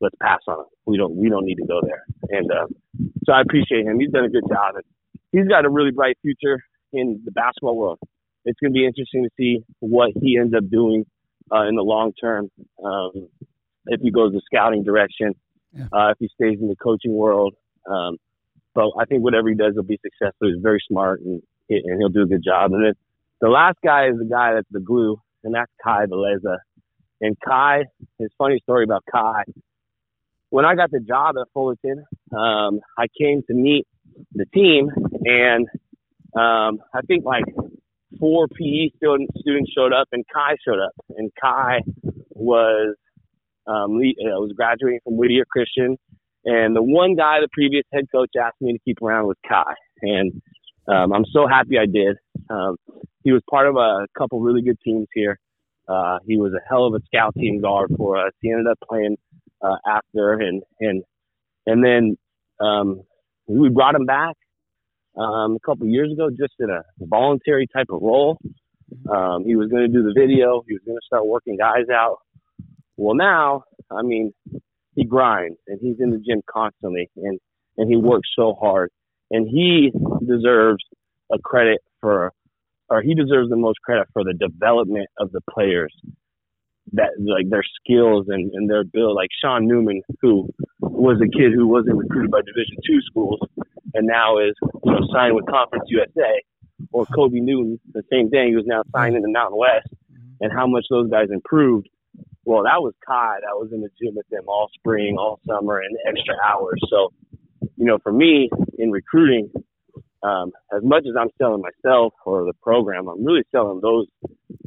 let's 0.00 0.14
pass 0.22 0.40
on 0.46 0.60
him. 0.60 0.66
We 0.86 0.98
don't, 0.98 1.16
we 1.16 1.30
don't 1.30 1.46
need 1.46 1.56
to 1.56 1.66
go 1.66 1.80
there. 1.82 2.04
And 2.28 2.50
uh, 2.52 2.66
so 3.24 3.32
I 3.32 3.40
appreciate 3.40 3.86
him. 3.86 3.98
He's 3.98 4.10
done 4.10 4.26
a 4.26 4.28
good 4.28 4.44
job, 4.48 4.74
and 4.76 4.84
he's 5.32 5.48
got 5.48 5.64
a 5.64 5.70
really 5.70 5.92
bright 5.92 6.18
future 6.20 6.62
in 6.92 7.22
the 7.24 7.32
basketball 7.32 7.76
world. 7.76 7.98
It's 8.44 8.58
going 8.60 8.72
to 8.72 8.78
be 8.78 8.86
interesting 8.86 9.24
to 9.24 9.30
see 9.36 9.64
what 9.80 10.10
he 10.14 10.38
ends 10.38 10.54
up 10.54 10.68
doing 10.70 11.06
uh, 11.50 11.66
in 11.66 11.74
the 11.74 11.82
long 11.82 12.12
term. 12.12 12.50
Um, 12.84 13.28
if 13.88 14.00
he 14.00 14.10
goes 14.10 14.32
the 14.32 14.40
scouting 14.46 14.84
direction, 14.84 15.34
yeah. 15.72 15.86
uh, 15.92 16.10
if 16.10 16.18
he 16.18 16.28
stays 16.34 16.58
in 16.60 16.68
the 16.68 16.76
coaching 16.76 17.14
world. 17.14 17.54
Um, 17.90 18.16
but 18.74 18.90
I 18.98 19.04
think 19.06 19.22
whatever 19.22 19.48
he 19.48 19.54
does, 19.54 19.72
he'll 19.74 19.82
be 19.82 19.98
successful. 20.02 20.48
He's 20.48 20.62
very 20.62 20.82
smart 20.88 21.20
and 21.20 21.42
and 21.70 21.98
he'll 21.98 22.08
do 22.08 22.22
a 22.22 22.26
good 22.26 22.42
job. 22.42 22.72
And 22.72 22.84
then 22.84 22.94
the 23.40 23.48
last 23.48 23.78
guy 23.84 24.08
is 24.08 24.18
the 24.18 24.24
guy 24.24 24.54
that's 24.54 24.68
the 24.70 24.80
glue, 24.80 25.20
and 25.44 25.54
that's 25.54 25.70
Kai 25.82 26.06
Beleza. 26.06 26.58
And 27.20 27.36
Kai, 27.44 27.84
his 28.18 28.30
funny 28.38 28.60
story 28.62 28.84
about 28.84 29.04
Kai. 29.10 29.44
When 30.50 30.64
I 30.64 30.74
got 30.74 30.90
the 30.90 31.00
job 31.00 31.36
at 31.38 31.46
Fullerton, 31.52 32.04
um, 32.32 32.80
I 32.96 33.06
came 33.20 33.42
to 33.48 33.54
meet 33.54 33.86
the 34.34 34.46
team, 34.46 34.90
and 35.24 35.66
um, 36.34 36.80
I 36.94 37.00
think 37.06 37.24
like 37.24 37.44
four 38.18 38.48
PE 38.48 38.90
student, 38.96 39.30
students 39.38 39.72
showed 39.72 39.92
up, 39.92 40.08
and 40.12 40.24
Kai 40.32 40.56
showed 40.64 40.80
up. 40.80 40.92
And 41.16 41.30
Kai 41.40 41.80
was 42.30 42.96
um, 43.68 43.98
uh, 43.98 44.30
I 44.30 44.38
was 44.38 44.52
graduating 44.56 45.00
from 45.04 45.16
Whittier 45.16 45.44
Christian, 45.44 45.96
and 46.44 46.74
the 46.74 46.82
one 46.82 47.14
guy 47.14 47.40
the 47.40 47.48
previous 47.52 47.84
head 47.92 48.06
coach 48.10 48.30
asked 48.40 48.60
me 48.60 48.72
to 48.72 48.78
keep 48.84 49.02
around 49.02 49.26
was 49.26 49.36
Kai, 49.48 49.74
and 50.02 50.40
um, 50.88 51.12
I'm 51.12 51.24
so 51.32 51.46
happy 51.46 51.78
I 51.78 51.86
did. 51.86 52.16
Um, 52.48 52.76
he 53.24 53.32
was 53.32 53.42
part 53.50 53.66
of 53.66 53.76
a 53.76 54.06
couple 54.16 54.40
really 54.40 54.62
good 54.62 54.78
teams 54.82 55.06
here. 55.12 55.38
Uh, 55.86 56.18
he 56.26 56.36
was 56.36 56.52
a 56.52 56.60
hell 56.68 56.86
of 56.86 56.94
a 56.94 57.00
scout 57.06 57.34
team 57.34 57.60
guard 57.60 57.90
for 57.96 58.16
us. 58.16 58.32
He 58.40 58.50
ended 58.50 58.66
up 58.66 58.78
playing 58.88 59.16
uh, 59.62 59.76
after, 59.86 60.34
and 60.34 60.62
and 60.80 61.02
and 61.66 61.84
then 61.84 62.16
um, 62.60 63.02
we 63.46 63.68
brought 63.68 63.94
him 63.94 64.06
back 64.06 64.36
um, 65.16 65.56
a 65.56 65.60
couple 65.64 65.86
years 65.86 66.12
ago, 66.12 66.30
just 66.30 66.54
in 66.58 66.70
a 66.70 66.82
voluntary 67.00 67.66
type 67.74 67.88
of 67.90 68.00
role. 68.02 68.38
Um, 69.10 69.44
he 69.44 69.56
was 69.56 69.68
going 69.68 69.82
to 69.82 69.88
do 69.88 70.02
the 70.02 70.14
video. 70.16 70.62
He 70.66 70.74
was 70.74 70.82
going 70.86 70.96
to 70.96 71.06
start 71.06 71.26
working 71.26 71.56
guys 71.56 71.88
out. 71.92 72.18
Well, 72.98 73.14
now, 73.14 73.62
I 73.92 74.02
mean, 74.02 74.32
he 74.96 75.04
grinds 75.04 75.56
and 75.68 75.78
he's 75.80 75.96
in 76.00 76.10
the 76.10 76.18
gym 76.18 76.42
constantly, 76.50 77.08
and 77.16 77.38
and 77.76 77.88
he 77.88 77.96
works 77.96 78.28
so 78.36 78.54
hard, 78.60 78.90
and 79.30 79.48
he 79.48 79.92
deserves 80.26 80.84
a 81.32 81.38
credit 81.38 81.78
for 82.00 82.32
or 82.90 83.00
he 83.00 83.14
deserves 83.14 83.50
the 83.50 83.56
most 83.56 83.78
credit 83.84 84.08
for 84.12 84.24
the 84.24 84.34
development 84.34 85.06
of 85.18 85.30
the 85.30 85.40
players 85.48 85.94
that 86.92 87.10
like 87.18 87.48
their 87.50 87.62
skills 87.80 88.26
and, 88.28 88.50
and 88.52 88.68
their 88.68 88.82
build 88.82 89.14
like 89.14 89.28
Sean 89.42 89.68
Newman 89.68 90.02
who 90.20 90.48
was 90.80 91.20
a 91.22 91.28
kid 91.38 91.52
who 91.54 91.68
wasn't 91.68 91.96
recruited 91.96 92.32
by 92.32 92.40
division 92.40 92.76
two 92.84 93.00
schools 93.02 93.38
and 93.94 94.08
now 94.08 94.38
is 94.38 94.54
you 94.84 94.92
know 94.92 95.06
signed 95.12 95.36
with 95.36 95.46
conference 95.46 95.84
USA 95.88 96.42
or 96.90 97.06
Kobe 97.06 97.38
Newton 97.38 97.78
the 97.92 98.02
same 98.10 98.30
thing 98.30 98.54
who's 98.54 98.66
now 98.66 98.82
signed 98.92 99.14
in 99.14 99.22
the 99.22 99.30
Mountain 99.30 99.58
West 99.58 99.86
mm-hmm. 100.10 100.32
and 100.40 100.52
how 100.52 100.66
much 100.66 100.86
those 100.90 101.10
guys 101.10 101.28
improved 101.30 101.88
well 102.44 102.62
that 102.64 102.80
was 102.80 102.94
Kai 103.06 103.38
that 103.40 103.56
was 103.56 103.70
in 103.72 103.80
the 103.80 103.90
gym 104.00 104.14
with 104.14 104.28
them 104.30 104.44
all 104.48 104.68
spring 104.74 105.16
all 105.18 105.40
summer 105.46 105.80
and 105.80 105.96
extra 106.08 106.34
hours 106.44 106.80
so 106.88 107.12
you 107.76 107.86
know 107.86 107.98
for 108.02 108.12
me 108.12 108.48
in 108.78 108.90
recruiting 108.90 109.50
um, 110.22 110.52
as 110.74 110.82
much 110.82 111.04
as 111.08 111.14
I'm 111.18 111.30
selling 111.38 111.62
myself 111.62 112.12
or 112.24 112.44
the 112.44 112.54
program, 112.62 113.08
I'm 113.08 113.24
really 113.24 113.44
selling 113.52 113.80
those 113.80 114.06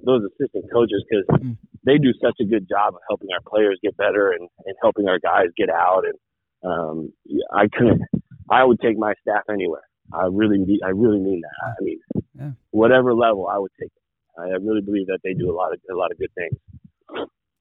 those 0.03 0.23
assistant 0.23 0.65
coaches 0.71 1.03
because 1.10 1.25
mm. 1.43 1.57
they 1.86 1.97
do 1.97 2.13
such 2.21 2.36
a 2.39 2.45
good 2.45 2.67
job 2.67 2.95
of 2.95 3.01
helping 3.07 3.29
our 3.34 3.41
players 3.47 3.79
get 3.84 3.97
better 3.97 4.31
and, 4.31 4.47
and 4.65 4.75
helping 4.81 5.07
our 5.07 5.19
guys 5.19 5.47
get 5.57 5.69
out. 5.69 6.03
And 6.05 6.17
um, 6.71 7.13
I 7.53 7.67
couldn't, 7.71 8.01
I 8.49 8.63
would 8.63 8.79
take 8.79 8.97
my 8.97 9.13
staff 9.21 9.43
anywhere. 9.49 9.84
I 10.13 10.25
really, 10.31 10.79
I 10.84 10.89
really 10.89 11.19
mean 11.19 11.41
that. 11.41 11.67
I 11.67 11.84
mean, 11.84 11.99
yeah. 12.38 12.51
whatever 12.71 13.13
level, 13.13 13.47
I 13.47 13.57
would 13.57 13.71
take 13.79 13.91
it. 13.91 14.41
I 14.41 14.55
really 14.55 14.81
believe 14.81 15.07
that 15.07 15.19
they 15.23 15.34
do 15.34 15.51
a 15.51 15.55
lot 15.55 15.73
of 15.73 15.79
a 15.91 15.95
lot 15.95 16.12
of 16.12 16.17
good 16.17 16.31
things. 16.36 16.57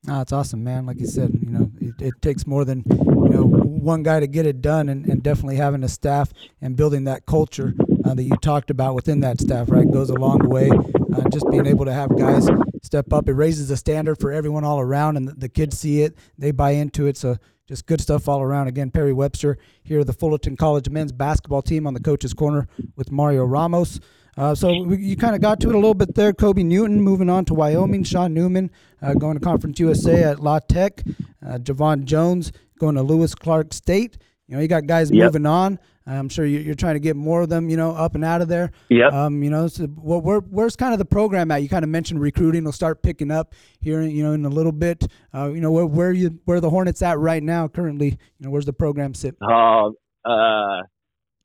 Oh, 0.08 0.22
it's 0.22 0.32
awesome, 0.32 0.64
man. 0.64 0.86
Like 0.86 0.98
you 0.98 1.06
said, 1.06 1.38
you 1.42 1.50
know, 1.50 1.70
it, 1.80 2.00
it, 2.00 2.22
takes 2.22 2.46
more 2.46 2.64
than 2.64 2.82
you 2.88 3.28
know 3.28 3.44
one 3.44 4.02
guy 4.02 4.18
to 4.18 4.26
get 4.26 4.46
it 4.46 4.62
done, 4.62 4.88
and, 4.88 5.04
and 5.06 5.22
definitely 5.22 5.56
having 5.56 5.84
a 5.84 5.88
staff 5.88 6.32
and 6.62 6.74
building 6.74 7.04
that 7.04 7.26
culture 7.26 7.74
uh, 8.04 8.14
that 8.14 8.22
you 8.22 8.36
talked 8.38 8.70
about 8.70 8.94
within 8.94 9.20
that 9.20 9.40
staff, 9.40 9.70
right, 9.70 9.90
goes 9.90 10.08
a 10.08 10.14
long 10.14 10.38
way. 10.48 10.70
Uh, 10.70 11.28
just 11.28 11.48
being 11.50 11.66
able 11.66 11.84
to 11.84 11.92
have 11.92 12.16
guys 12.16 12.48
step 12.82 13.12
up, 13.12 13.28
it 13.28 13.34
raises 13.34 13.68
the 13.68 13.76
standard 13.76 14.18
for 14.18 14.32
everyone 14.32 14.64
all 14.64 14.80
around, 14.80 15.18
and 15.18 15.28
the, 15.28 15.34
the 15.34 15.48
kids 15.48 15.78
see 15.78 16.02
it, 16.02 16.16
they 16.38 16.50
buy 16.50 16.70
into 16.70 17.06
it. 17.06 17.18
So 17.18 17.36
just 17.68 17.86
good 17.86 18.00
stuff 18.00 18.26
all 18.26 18.40
around. 18.40 18.68
Again, 18.68 18.90
Perry 18.90 19.12
Webster 19.12 19.58
here, 19.82 20.02
the 20.02 20.14
Fullerton 20.14 20.56
College 20.56 20.88
men's 20.88 21.12
basketball 21.12 21.62
team 21.62 21.86
on 21.86 21.92
the 21.94 22.00
coach's 22.00 22.32
corner 22.32 22.68
with 22.96 23.12
Mario 23.12 23.44
Ramos. 23.44 24.00
Uh, 24.40 24.54
so 24.54 24.82
we, 24.84 24.96
you 24.96 25.16
kind 25.18 25.34
of 25.34 25.42
got 25.42 25.60
to 25.60 25.68
it 25.68 25.74
a 25.74 25.78
little 25.78 25.92
bit 25.92 26.14
there. 26.14 26.32
Kobe 26.32 26.62
Newton 26.62 26.98
moving 26.98 27.28
on 27.28 27.44
to 27.44 27.52
Wyoming. 27.52 28.02
Sean 28.04 28.32
Newman 28.32 28.70
uh, 29.02 29.12
going 29.12 29.34
to 29.34 29.40
Conference 29.40 29.78
USA 29.78 30.24
at 30.24 30.40
La 30.40 30.60
Tech. 30.60 31.02
Uh, 31.46 31.58
Javon 31.58 32.04
Jones 32.04 32.50
going 32.78 32.94
to 32.94 33.02
Lewis 33.02 33.34
Clark 33.34 33.74
State. 33.74 34.16
You 34.46 34.56
know, 34.56 34.62
you 34.62 34.68
got 34.68 34.86
guys 34.86 35.10
yep. 35.10 35.26
moving 35.26 35.44
on. 35.44 35.78
I'm 36.06 36.30
sure 36.30 36.46
you're 36.46 36.74
trying 36.74 36.94
to 36.94 37.00
get 37.00 37.16
more 37.16 37.42
of 37.42 37.50
them, 37.50 37.68
you 37.68 37.76
know, 37.76 37.92
up 37.92 38.14
and 38.14 38.24
out 38.24 38.40
of 38.40 38.48
there. 38.48 38.72
Yeah. 38.88 39.08
Um, 39.08 39.42
you 39.42 39.50
know, 39.50 39.68
so 39.68 39.84
where, 39.86 40.40
where's 40.40 40.74
kind 40.74 40.94
of 40.94 40.98
the 40.98 41.04
program 41.04 41.50
at? 41.50 41.62
You 41.62 41.68
kind 41.68 41.84
of 41.84 41.90
mentioned 41.90 42.20
recruiting 42.20 42.64
will 42.64 42.72
start 42.72 43.02
picking 43.02 43.30
up 43.30 43.54
here, 43.78 44.00
you 44.02 44.22
know, 44.22 44.32
in 44.32 44.44
a 44.46 44.48
little 44.48 44.72
bit. 44.72 45.06
Uh, 45.34 45.50
you 45.50 45.60
know, 45.60 45.70
where 45.70 45.86
where 45.86 46.12
you 46.12 46.40
where 46.46 46.60
the 46.60 46.70
Hornets 46.70 47.02
at 47.02 47.18
right 47.18 47.42
now 47.42 47.68
currently? 47.68 48.08
You 48.08 48.46
know, 48.46 48.50
where's 48.50 48.64
the 48.64 48.72
program 48.72 49.12
sit? 49.12 49.36
Oh, 49.42 49.92
uh, 50.24 50.80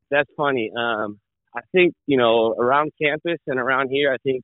that's 0.09 0.29
funny. 0.37 0.71
Um, 0.75 1.19
I 1.55 1.61
think 1.71 1.93
you 2.07 2.17
know 2.17 2.53
around 2.53 2.91
campus 3.01 3.39
and 3.47 3.59
around 3.59 3.89
here, 3.89 4.11
I 4.13 4.17
think 4.23 4.43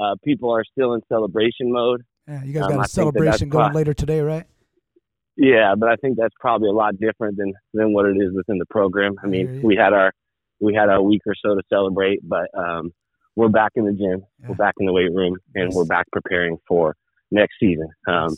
uh, 0.00 0.14
people 0.24 0.50
are 0.50 0.64
still 0.64 0.94
in 0.94 1.00
celebration 1.08 1.72
mode. 1.72 2.02
Yeah, 2.26 2.44
you 2.44 2.52
guys 2.52 2.62
got 2.62 2.72
um, 2.72 2.80
a 2.80 2.88
celebration 2.88 3.48
going 3.48 3.72
later 3.72 3.94
today, 3.94 4.20
right? 4.20 4.44
Yeah, 5.36 5.74
but 5.76 5.88
I 5.88 5.96
think 5.96 6.18
that's 6.18 6.34
probably 6.40 6.68
a 6.68 6.72
lot 6.72 6.98
different 6.98 7.36
than 7.36 7.52
than 7.72 7.92
what 7.92 8.06
it 8.06 8.16
is 8.16 8.32
within 8.34 8.58
the 8.58 8.66
program. 8.66 9.16
I 9.22 9.26
mean, 9.26 9.62
we 9.62 9.76
had 9.76 9.92
our 9.92 10.12
we 10.60 10.74
had 10.74 10.90
a 10.90 11.00
week 11.00 11.22
or 11.26 11.34
so 11.44 11.54
to 11.54 11.62
celebrate, 11.68 12.20
but 12.22 12.48
um, 12.58 12.92
we're 13.36 13.48
back 13.48 13.72
in 13.76 13.84
the 13.84 13.92
gym, 13.92 14.24
yeah. 14.40 14.48
we're 14.48 14.56
back 14.56 14.74
in 14.80 14.86
the 14.86 14.92
weight 14.92 15.12
room, 15.12 15.36
and 15.54 15.72
we're 15.72 15.84
back 15.84 16.06
preparing 16.12 16.58
for 16.66 16.96
next 17.30 17.54
season. 17.60 17.88
Um. 18.06 18.36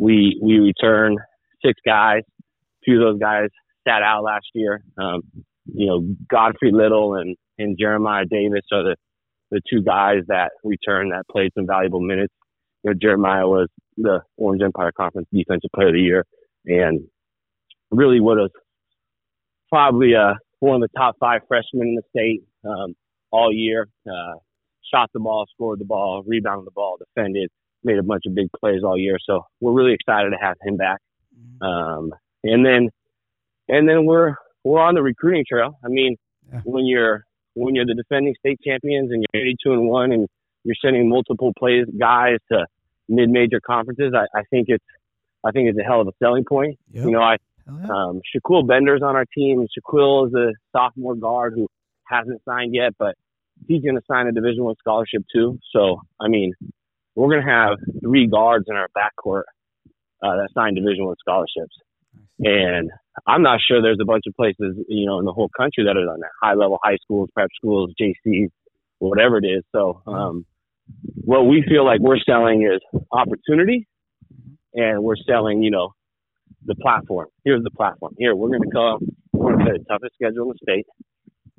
We 0.00 0.40
we 0.42 0.58
return 0.58 1.18
six 1.62 1.78
guys. 1.84 2.22
Two 2.86 2.94
of 2.94 3.00
those 3.00 3.20
guys 3.20 3.50
sat 3.86 4.02
out 4.02 4.22
last 4.24 4.46
year. 4.54 4.82
Um, 4.96 5.20
you 5.74 5.86
know, 5.86 6.14
Godfrey 6.30 6.72
Little 6.72 7.14
and 7.14 7.36
and 7.58 7.78
Jeremiah 7.78 8.24
Davis 8.24 8.64
are 8.72 8.82
the 8.82 8.96
the 9.50 9.60
two 9.68 9.82
guys 9.82 10.20
that 10.28 10.52
returned 10.62 11.12
that 11.12 11.24
played 11.30 11.50
some 11.54 11.66
valuable 11.66 12.00
minutes. 12.00 12.32
You 12.84 12.90
know, 12.90 12.98
Jeremiah 13.00 13.46
was 13.46 13.68
the 13.96 14.20
Orange 14.36 14.62
Empire 14.62 14.92
Conference 14.96 15.28
Defensive 15.32 15.70
Player 15.74 15.88
of 15.88 15.94
the 15.94 16.00
Year, 16.00 16.24
and 16.66 17.00
really 17.90 18.20
was 18.20 18.50
probably 19.68 20.14
uh, 20.14 20.34
one 20.60 20.82
of 20.82 20.88
the 20.88 20.98
top 20.98 21.16
five 21.18 21.42
freshmen 21.48 21.88
in 21.88 21.94
the 21.96 22.02
state 22.10 22.42
um, 22.64 22.94
all 23.30 23.52
year. 23.52 23.88
Uh, 24.06 24.34
shot 24.92 25.10
the 25.12 25.20
ball, 25.20 25.46
scored 25.52 25.80
the 25.80 25.84
ball, 25.84 26.22
rebounded 26.26 26.66
the 26.66 26.72
ball, 26.72 26.98
defended, 26.98 27.48
made 27.84 27.98
a 27.98 28.02
bunch 28.02 28.22
of 28.26 28.34
big 28.34 28.48
plays 28.58 28.82
all 28.84 28.98
year. 28.98 29.16
So 29.24 29.42
we're 29.60 29.72
really 29.72 29.94
excited 29.94 30.30
to 30.30 30.36
have 30.40 30.56
him 30.62 30.76
back. 30.76 31.00
Mm-hmm. 31.38 31.66
Um, 31.66 32.12
and 32.42 32.64
then, 32.64 32.88
and 33.68 33.88
then 33.88 34.04
we're 34.04 34.34
we're 34.64 34.80
on 34.80 34.94
the 34.94 35.02
recruiting 35.02 35.44
trail. 35.48 35.78
I 35.84 35.88
mean, 35.88 36.16
yeah. 36.52 36.60
when 36.64 36.86
you're 36.86 37.24
when 37.54 37.74
you're 37.74 37.86
the 37.86 37.94
defending 37.94 38.34
state 38.38 38.60
champions 38.64 39.10
and 39.10 39.24
you're 39.32 39.42
82 39.42 39.72
and 39.72 39.88
one, 39.88 40.12
and 40.12 40.28
you're 40.64 40.76
sending 40.82 41.08
multiple 41.08 41.52
plays 41.58 41.86
guys 41.98 42.38
to 42.52 42.66
mid-major 43.08 43.60
conferences, 43.60 44.12
I, 44.14 44.26
I 44.38 44.42
think 44.50 44.66
it's 44.68 44.84
I 45.44 45.50
think 45.50 45.68
it's 45.68 45.78
a 45.78 45.82
hell 45.82 46.00
of 46.00 46.08
a 46.08 46.12
selling 46.22 46.44
point. 46.44 46.78
Yep. 46.92 47.04
You 47.04 47.10
know, 47.10 47.22
I 47.22 47.36
yeah. 47.66 47.88
um, 47.88 48.20
Shaquille 48.34 48.66
Bender's 48.66 49.02
on 49.02 49.16
our 49.16 49.26
team. 49.34 49.66
Shaquille 49.66 50.28
is 50.28 50.34
a 50.34 50.52
sophomore 50.72 51.14
guard 51.14 51.54
who 51.54 51.68
hasn't 52.04 52.42
signed 52.44 52.74
yet, 52.74 52.92
but 52.98 53.14
he's 53.68 53.82
going 53.82 53.96
to 53.96 54.02
sign 54.10 54.26
a 54.26 54.32
Division 54.32 54.64
One 54.64 54.76
scholarship 54.78 55.22
too. 55.32 55.58
So, 55.72 56.00
I 56.20 56.28
mean, 56.28 56.52
we're 57.14 57.28
going 57.28 57.44
to 57.44 57.50
have 57.50 57.78
three 58.02 58.26
guards 58.26 58.66
in 58.68 58.76
our 58.76 58.88
backcourt 58.96 59.44
uh, 60.22 60.36
that 60.36 60.48
signed 60.54 60.76
Division 60.76 61.06
One 61.06 61.16
scholarships, 61.18 61.76
and 62.40 62.90
I'm 63.26 63.42
not 63.42 63.60
sure 63.66 63.82
there's 63.82 63.98
a 64.00 64.06
bunch 64.06 64.24
of 64.26 64.34
places 64.34 64.76
you 64.88 65.06
know 65.06 65.18
in 65.18 65.24
the 65.24 65.32
whole 65.32 65.50
country 65.56 65.84
that 65.84 65.96
are 65.96 66.00
on 66.00 66.20
that 66.20 66.30
high 66.42 66.54
level 66.54 66.78
high 66.82 66.96
schools, 67.02 67.28
prep 67.34 67.50
schools, 67.56 67.92
JCs, 68.00 68.48
whatever 68.98 69.38
it 69.38 69.44
is. 69.44 69.62
So, 69.72 70.02
um, 70.06 70.46
what 71.24 71.42
we 71.42 71.64
feel 71.68 71.84
like 71.84 72.00
we're 72.00 72.18
selling 72.18 72.62
is 72.62 72.80
opportunity 73.12 73.86
and 74.74 75.02
we're 75.02 75.16
selling, 75.28 75.62
you 75.62 75.70
know, 75.70 75.92
the 76.64 76.74
platform. 76.76 77.28
Here's 77.44 77.62
the 77.62 77.70
platform. 77.70 78.14
Here, 78.18 78.34
we're 78.34 78.48
going 78.48 78.62
to 78.62 78.70
come, 78.70 79.08
we're 79.32 79.52
going 79.52 79.58
to 79.58 79.64
play 79.64 79.78
the 79.78 79.84
toughest 79.84 80.14
schedule 80.14 80.44
in 80.44 80.48
the 80.48 80.58
state. 80.62 80.86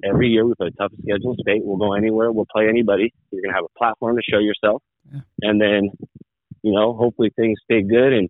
Every 0.04 0.30
year 0.30 0.46
we 0.46 0.54
play 0.56 0.70
the 0.70 0.78
toughest 0.78 1.02
schedule 1.02 1.32
in 1.32 1.38
the 1.38 1.44
state. 1.44 1.62
We'll 1.64 1.78
go 1.78 1.94
anywhere. 1.94 2.32
We'll 2.32 2.48
play 2.52 2.68
anybody. 2.68 3.14
You're 3.32 3.42
going 3.42 3.52
to 3.52 3.56
have 3.56 3.66
a 3.66 3.80
platform 3.80 4.16
to 4.18 4.22
show 4.30 4.40
yourself. 4.40 4.82
And 5.42 5.62
then, 5.62 5.90
you 6.64 6.74
know, 6.74 6.94
hopefully 6.94 7.32
things 7.36 7.60
stay 7.64 7.82
good. 7.82 8.14
And, 8.14 8.30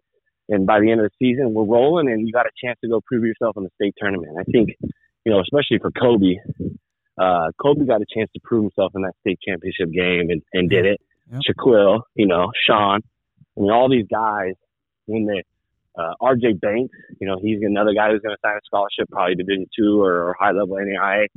and 0.52 0.68
by 0.68 0.82
the 0.82 0.92
end 0.92 1.00
of 1.00 1.10
the 1.10 1.16
season, 1.18 1.54
we're 1.54 1.64
rolling 1.64 2.12
and 2.12 2.28
you 2.28 2.34
got 2.34 2.46
a 2.46 2.52
chance 2.64 2.78
to 2.84 2.90
go 2.90 3.00
prove 3.02 3.24
yourself 3.24 3.56
in 3.56 3.64
the 3.64 3.70
state 3.76 3.96
tournament. 3.98 4.36
I 4.38 4.44
think, 4.44 4.72
you 5.26 5.32
know, 5.32 5.40
especially 5.40 5.80
for 5.80 5.92
Kobe, 5.92 6.36
uh, 7.18 7.52
Kobe 7.60 7.86
got 7.86 8.02
a 8.02 8.06
chance 8.14 8.30
to 8.34 8.42
prove 8.44 8.64
himself 8.64 8.92
in 8.94 9.02
that 9.04 9.14
state 9.22 9.40
championship 9.48 9.92
game 9.94 10.30
and, 10.30 10.42
and 10.52 10.70
did 10.70 10.86
it. 10.86 11.00
Yep. 11.32 11.42
Shaquille, 11.50 12.02
you 12.16 12.28
know, 12.28 12.52
Sean, 12.68 13.00
I 13.58 13.62
mean, 13.62 13.72
all 13.72 13.90
these 13.90 14.08
guys, 14.12 14.54
when 15.06 15.26
they, 15.26 15.42
uh, 15.98 16.14
RJ 16.22 16.60
Banks, 16.60 16.98
you 17.22 17.28
know, 17.28 17.38
he's 17.42 17.60
another 17.62 17.94
guy 17.94 18.12
who's 18.12 18.22
going 18.22 18.36
to 18.36 18.42
sign 18.44 18.56
a 18.56 18.66
scholarship, 18.66 19.10
probably 19.10 19.36
Division 19.36 19.68
two 19.78 20.02
or, 20.02 20.30
or 20.30 20.36
high 20.38 20.52
level 20.52 20.76
NAIA. 20.76 21.28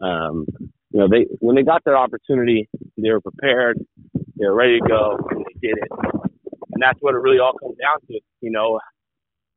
Um, 0.00 0.46
you 0.90 1.00
know, 1.00 1.08
they 1.08 1.26
when 1.38 1.56
they 1.56 1.62
got 1.62 1.82
their 1.84 1.96
opportunity, 1.96 2.68
they 2.98 3.10
were 3.10 3.20
prepared, 3.20 3.78
they 4.14 4.46
were 4.46 4.54
ready 4.54 4.78
to 4.80 4.88
go, 4.88 5.18
and 5.30 5.44
they 5.46 5.68
did 5.68 5.78
it. 5.78 6.31
And 6.72 6.82
that's 6.82 6.98
what 7.00 7.14
it 7.14 7.18
really 7.18 7.38
all 7.38 7.52
comes 7.52 7.76
down 7.76 8.00
to. 8.08 8.20
You 8.40 8.50
know, 8.50 8.80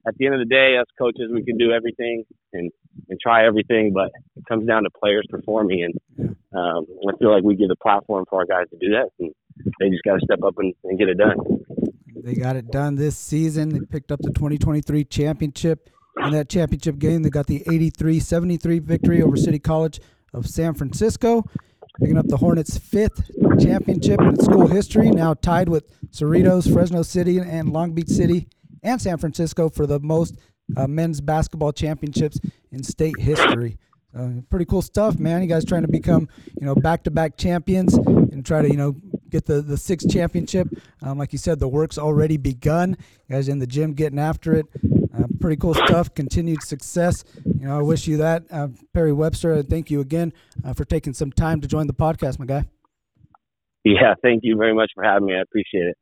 at 0.08 0.15
the 0.17 0.25
end 0.25 0.36
of 0.36 0.39
the 0.39 0.45
day, 0.45 0.75
as 0.80 0.86
coaches, 0.97 1.32
we 1.34 1.43
can 1.43 1.58
do 1.58 1.71
everything 1.71 2.23
and 2.54 2.71
and 3.10 3.19
try 3.19 3.45
everything, 3.45 3.91
but 3.93 4.12
it 4.36 4.45
comes 4.47 4.65
down 4.67 4.84
to 4.84 4.89
players 4.89 5.25
performing. 5.30 5.84
And 5.84 6.36
um, 6.56 6.86
I 7.08 7.17
feel 7.17 7.34
like 7.34 7.43
we 7.43 7.56
give 7.56 7.69
the 7.69 7.75
platform 7.75 8.25
for 8.30 8.39
our 8.39 8.45
guys 8.45 8.69
to 8.69 8.78
do 8.78 8.93
that, 8.93 9.10
and 9.19 9.32
they 9.80 9.89
just 9.89 10.04
got 10.04 10.15
to 10.15 10.21
step 10.23 10.43
up 10.43 10.56
and, 10.58 10.73
and 10.84 10.97
get 10.97 11.10
it 11.10 11.17
done. 11.17 11.38
They 12.15 12.34
got 12.34 12.56
it 12.56 12.71
done 12.71 12.95
this 12.95 13.17
season. 13.17 13.69
They 13.69 13.86
picked 13.86 14.12
up 14.12 14.19
the 14.21 14.32
2023 14.32 15.04
championship. 15.06 15.89
In 16.17 16.32
that 16.32 16.47
championship 16.47 16.97
game, 16.97 17.23
they 17.23 17.30
got 17.30 17.45
the 17.45 17.60
83-73 17.67 18.82
victory 18.82 19.21
over 19.21 19.36
City 19.36 19.60
College 19.60 19.99
of 20.34 20.47
San 20.47 20.73
Francisco, 20.73 21.43
picking 21.99 22.17
up 22.17 22.27
the 22.27 22.38
Hornets' 22.38 22.77
fifth 22.77 23.29
championship 23.60 24.21
in 24.21 24.39
school 24.39 24.67
history. 24.67 25.10
Now 25.10 25.34
tied 25.34 25.69
with 25.69 25.86
Cerritos, 26.12 26.71
Fresno 26.71 27.01
City, 27.01 27.39
and 27.39 27.71
Long 27.71 27.93
Beach 27.93 28.10
City 28.10 28.47
and 28.84 29.01
San 29.01 29.17
Francisco 29.17 29.69
for 29.69 29.88
the 29.88 29.99
most 29.99 30.38
uh, 30.77 30.88
men's 30.88 31.21
basketball 31.21 31.71
championships 31.71 32.39
in 32.71 32.84
state 32.84 33.19
history. 33.19 33.77
Uh, 34.17 34.29
pretty 34.49 34.65
cool 34.65 34.81
stuff, 34.81 35.19
man. 35.19 35.41
You 35.41 35.47
guys 35.47 35.65
trying 35.65 35.81
to 35.81 35.91
become, 35.91 36.29
you 36.60 36.65
know, 36.65 36.73
back-to-back 36.75 37.36
champions 37.36 37.95
and 37.95 38.45
try 38.45 38.62
to, 38.62 38.69
you 38.69 38.77
know, 38.77 38.95
get 39.29 39.45
the 39.45 39.61
the 39.61 39.77
sixth 39.77 40.09
championship. 40.09 40.67
Um, 41.01 41.17
like 41.17 41.31
you 41.33 41.39
said, 41.39 41.59
the 41.59 41.67
work's 41.67 41.97
already 41.97 42.38
begun. 42.38 42.97
You 43.27 43.35
guys 43.35 43.47
in 43.47 43.59
the 43.59 43.67
gym 43.67 43.93
getting 43.93 44.19
after 44.19 44.53
it. 44.53 44.65
Uh, 45.17 45.23
pretty 45.39 45.55
cool 45.55 45.73
stuff. 45.73 46.13
Continued 46.13 46.61
success. 46.63 47.23
You 47.45 47.67
know, 47.67 47.77
I 47.77 47.81
wish 47.81 48.07
you 48.07 48.17
that, 48.17 48.43
uh, 48.51 48.67
Perry 48.93 49.13
Webster. 49.13 49.63
Thank 49.63 49.89
you 49.89 50.01
again 50.01 50.33
uh, 50.63 50.73
for 50.73 50.85
taking 50.85 51.13
some 51.13 51.31
time 51.31 51.61
to 51.61 51.67
join 51.67 51.88
the 51.88 51.93
podcast, 51.93 52.39
my 52.39 52.45
guy. 52.45 52.65
Yeah, 53.83 54.15
thank 54.21 54.41
you 54.43 54.57
very 54.57 54.73
much 54.73 54.91
for 54.95 55.03
having 55.03 55.27
me. 55.27 55.35
I 55.35 55.41
appreciate 55.41 55.85
it. 55.85 55.97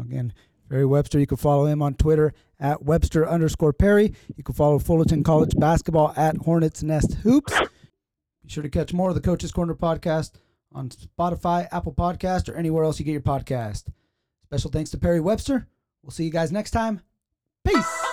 Again, 0.00 0.32
Perry 0.70 0.86
Webster. 0.86 1.18
You 1.18 1.26
can 1.26 1.36
follow 1.36 1.66
him 1.66 1.82
on 1.82 1.94
Twitter 1.94 2.32
at 2.58 2.82
Webster 2.82 3.28
underscore 3.28 3.72
Perry. 3.72 4.14
You 4.36 4.42
can 4.42 4.54
follow 4.54 4.78
Fullerton 4.78 5.22
College 5.22 5.54
basketball 5.56 6.14
at 6.16 6.38
Hornets 6.38 6.82
Nest 6.82 7.14
Hoops. 7.22 7.58
Be 7.60 8.48
sure 8.48 8.62
to 8.62 8.70
catch 8.70 8.92
more 8.94 9.10
of 9.10 9.14
the 9.14 9.20
Coach's 9.20 9.52
Corner 9.52 9.74
podcast 9.74 10.32
on 10.72 10.88
Spotify, 10.90 11.68
Apple 11.72 11.94
Podcast, 11.94 12.48
or 12.48 12.56
anywhere 12.56 12.84
else 12.84 12.98
you 12.98 13.04
get 13.04 13.12
your 13.12 13.20
podcast. 13.20 13.84
Special 14.44 14.70
thanks 14.70 14.90
to 14.90 14.98
Perry 14.98 15.20
Webster. 15.20 15.68
We'll 16.02 16.10
see 16.10 16.24
you 16.24 16.30
guys 16.30 16.52
next 16.52 16.70
time. 16.70 17.00
Peace. 17.64 18.05